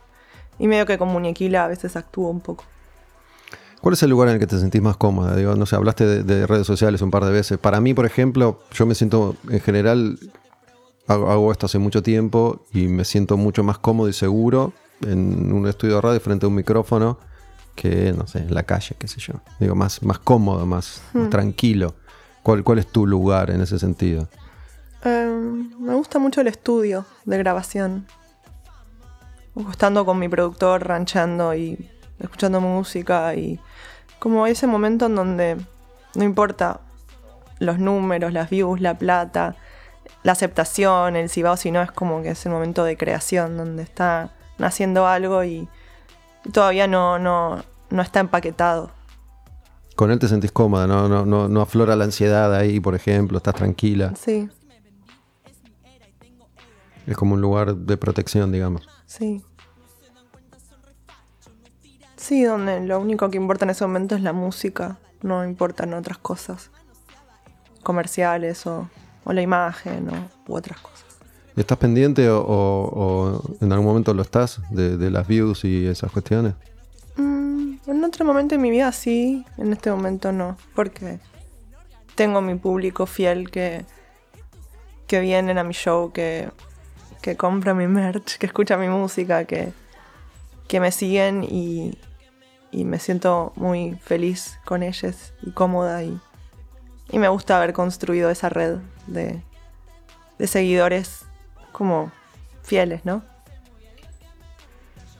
[0.58, 2.64] Y medio que con muñequila a veces actúo un poco.
[3.80, 5.34] ¿Cuál es el lugar en el que te sentís más cómoda?
[5.34, 7.58] Digo, no sé, hablaste de, de redes sociales un par de veces.
[7.58, 10.18] Para mí, por ejemplo, yo me siento, en general,
[11.06, 14.74] hago, hago esto hace mucho tiempo y me siento mucho más cómodo y seguro
[15.06, 17.18] en un estudio de radio frente a un micrófono
[17.74, 19.34] que, no sé, en la calle, qué sé yo.
[19.58, 21.94] Digo, más, más cómodo, más, más tranquilo.
[22.42, 24.28] ¿Cuál, ¿Cuál es tu lugar en ese sentido?
[25.04, 25.26] Eh,
[25.78, 28.06] me gusta mucho el estudio de grabación.
[29.70, 33.58] Estando con mi productor, ranchando y escuchando música y
[34.18, 35.56] como ese momento en donde
[36.14, 36.80] no importa
[37.58, 39.56] los números, las views, la plata,
[40.22, 42.96] la aceptación, el si va o si no, es como que es el momento de
[42.96, 45.68] creación donde está naciendo algo y
[46.52, 48.90] todavía no, no, no está empaquetado.
[49.96, 53.38] Con él te sentís cómoda, no, no, no, no aflora la ansiedad ahí, por ejemplo,
[53.38, 54.14] estás tranquila.
[54.16, 54.48] Sí,
[57.06, 58.88] Es como un lugar de protección, digamos.
[59.06, 59.42] Sí.
[62.16, 66.18] Sí, donde lo único que importa en ese momento es la música, no importan otras
[66.18, 66.70] cosas
[67.82, 68.88] comerciales o,
[69.24, 71.04] o la imagen o, u otras cosas.
[71.56, 75.86] ¿Estás pendiente o, o- o en algún momento lo estás de, de las views y
[75.86, 76.54] esas cuestiones?
[77.16, 81.18] Mm, en otro momento de mi vida sí, en este momento no, porque
[82.14, 83.84] tengo mi público fiel que,
[85.06, 86.50] que vienen a mi show, que,
[87.22, 89.72] que compra mi merch, que escucha mi música, que,
[90.68, 91.98] que me siguen y,
[92.70, 96.18] y me siento muy feliz con ellos y cómoda y,
[97.10, 99.42] y me gusta haber construido esa red de,
[100.38, 101.24] de seguidores
[101.72, 102.10] como
[102.62, 103.22] fieles, ¿no?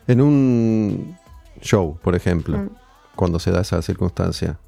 [0.07, 1.17] En un
[1.61, 2.71] show, por ejemplo, Mm.
[3.15, 4.59] cuando se da esa circunstancia,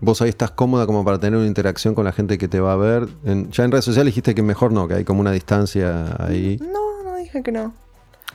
[0.00, 2.72] vos ahí estás cómoda como para tener una interacción con la gente que te va
[2.72, 3.08] a ver.
[3.24, 6.58] En- ya en redes sociales dijiste que mejor no, que hay como una distancia ahí.
[6.60, 7.72] No, no dije que no.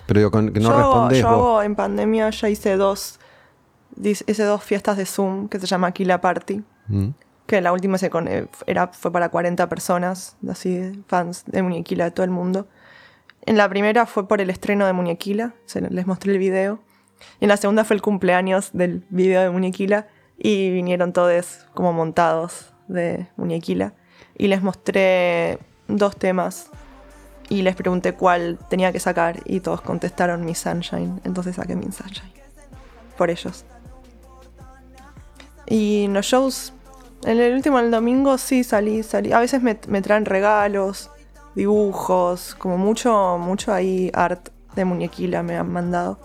[0.06, 1.36] Pero digo, con- que no yo, respondés yo vos.
[1.38, 3.20] hago en pandemia, ya hice dos,
[4.02, 6.62] hice dos fiestas de Zoom que se llama Aquila Party.
[6.88, 7.10] Mm.
[7.46, 12.06] Que la última se con- eh, era, fue para 40 personas, así, fans de Muñequila
[12.06, 12.68] de todo el mundo.
[13.46, 16.80] En la primera fue por el estreno de Muñequila, se- les mostré el video.
[17.40, 20.08] Y en la segunda fue el cumpleaños del video de Muñequila
[20.44, 23.94] y vinieron todos como montados de Muñequila.
[24.38, 25.58] Y les mostré
[25.88, 26.70] dos temas
[27.50, 31.22] y les pregunté cuál tenía que sacar y todos contestaron mi Sunshine.
[31.24, 32.34] Entonces saqué mi Sunshine.
[33.18, 33.64] Por ellos.
[35.66, 36.74] Y en los shows,
[37.24, 39.32] en el último, el domingo, sí salí, salí.
[39.32, 41.10] A veces me, me traen regalos,
[41.56, 46.20] dibujos, como mucho, mucho ahí art de muñequila me han mandado.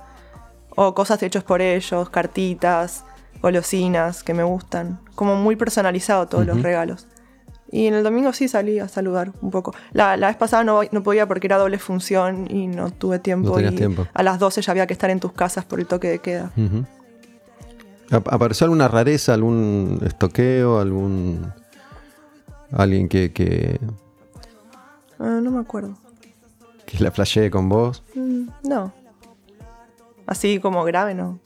[0.75, 3.05] O cosas hechas por ellos, cartitas,
[3.43, 5.01] golosinas que me gustan.
[5.15, 7.07] Como muy personalizado todos los regalos.
[7.71, 9.75] Y en el domingo sí salí a saludar un poco.
[9.93, 13.51] La, la vez pasada no, no podía porque era doble función y no tuve tiempo.
[13.51, 14.07] No tenías y tiempo.
[14.15, 16.51] A las 12 ya había que estar en tus casas por el toque de queda.
[18.11, 21.53] ¿Apareció alguna rareza, algún estoqueo, algún.
[22.73, 23.79] alguien que, que,
[25.19, 25.95] Ah, no me acuerdo.
[26.87, 28.03] que la flashee con vos?
[28.15, 28.95] Mm, no.
[30.27, 31.39] Así como grave, no.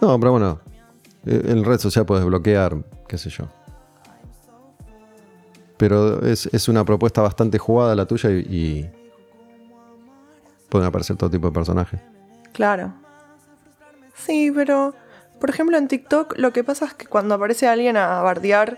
[0.00, 0.60] No, pero bueno,
[1.26, 2.76] eh, en red social puedes bloquear,
[3.08, 3.44] qué sé yo.
[5.76, 8.90] Pero es, es una propuesta bastante jugada la tuya y, y
[10.68, 12.00] pueden aparecer todo tipo de personajes.
[12.52, 12.92] Claro.
[14.14, 14.94] Sí, pero
[15.40, 18.76] por ejemplo en TikTok lo que pasa es que cuando aparece alguien a bardear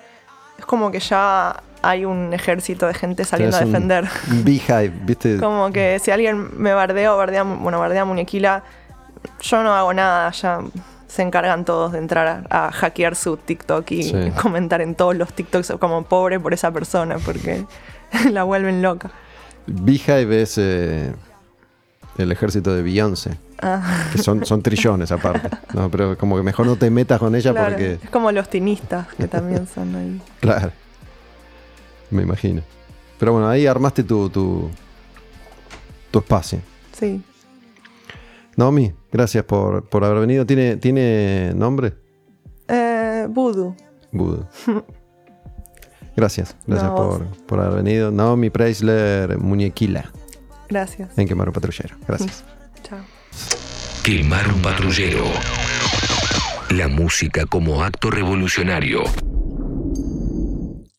[0.59, 4.09] es como que ya hay un ejército de gente saliendo a Tenés un- defender.
[4.31, 5.37] Un beehive, ¿viste?
[5.41, 8.63] Como que si alguien me bardea o bardea, bueno, bardea muñequila,
[9.41, 10.61] yo no hago nada, ya
[11.13, 14.15] se encargan todos de entrar a, a hackear su TikTok y Sí.
[14.41, 17.67] comentar en todos los TikToks como pobre por esa persona, porque
[18.31, 19.11] la vuelven loca.
[19.67, 21.13] Beehive es eh,
[22.17, 23.37] el ejército de Beyoncé.
[23.61, 25.51] Ah, Que son, son trillones aparte.
[25.75, 27.69] No, pero como que mejor no te metas con ella claro.
[27.69, 27.99] porque.
[28.03, 30.21] Es como los tinistas, que también son ahí.
[30.41, 30.73] Claro.
[32.11, 32.63] Me imagino.
[33.19, 34.71] Pero bueno, ahí armaste tu, tu,
[36.11, 36.59] tu espacio.
[36.99, 37.23] Sí.
[38.57, 40.45] Naomi, gracias por, por haber venido.
[40.47, 41.95] ¿Tiene, ¿Tiene nombre?
[42.69, 43.77] Eh, Voodoo.
[44.11, 44.49] Budo.
[46.15, 48.11] Gracias, gracias No, por, por haber venido.
[48.11, 50.11] Naomi Preisler, muñequila
[50.69, 51.17] Gracias.
[51.19, 51.97] en Quemar un Patrullero.
[52.07, 52.45] Gracias.
[52.83, 52.99] Chao.
[54.03, 55.25] Quemar un patrullero.
[56.71, 59.05] La música como acto revolucionario.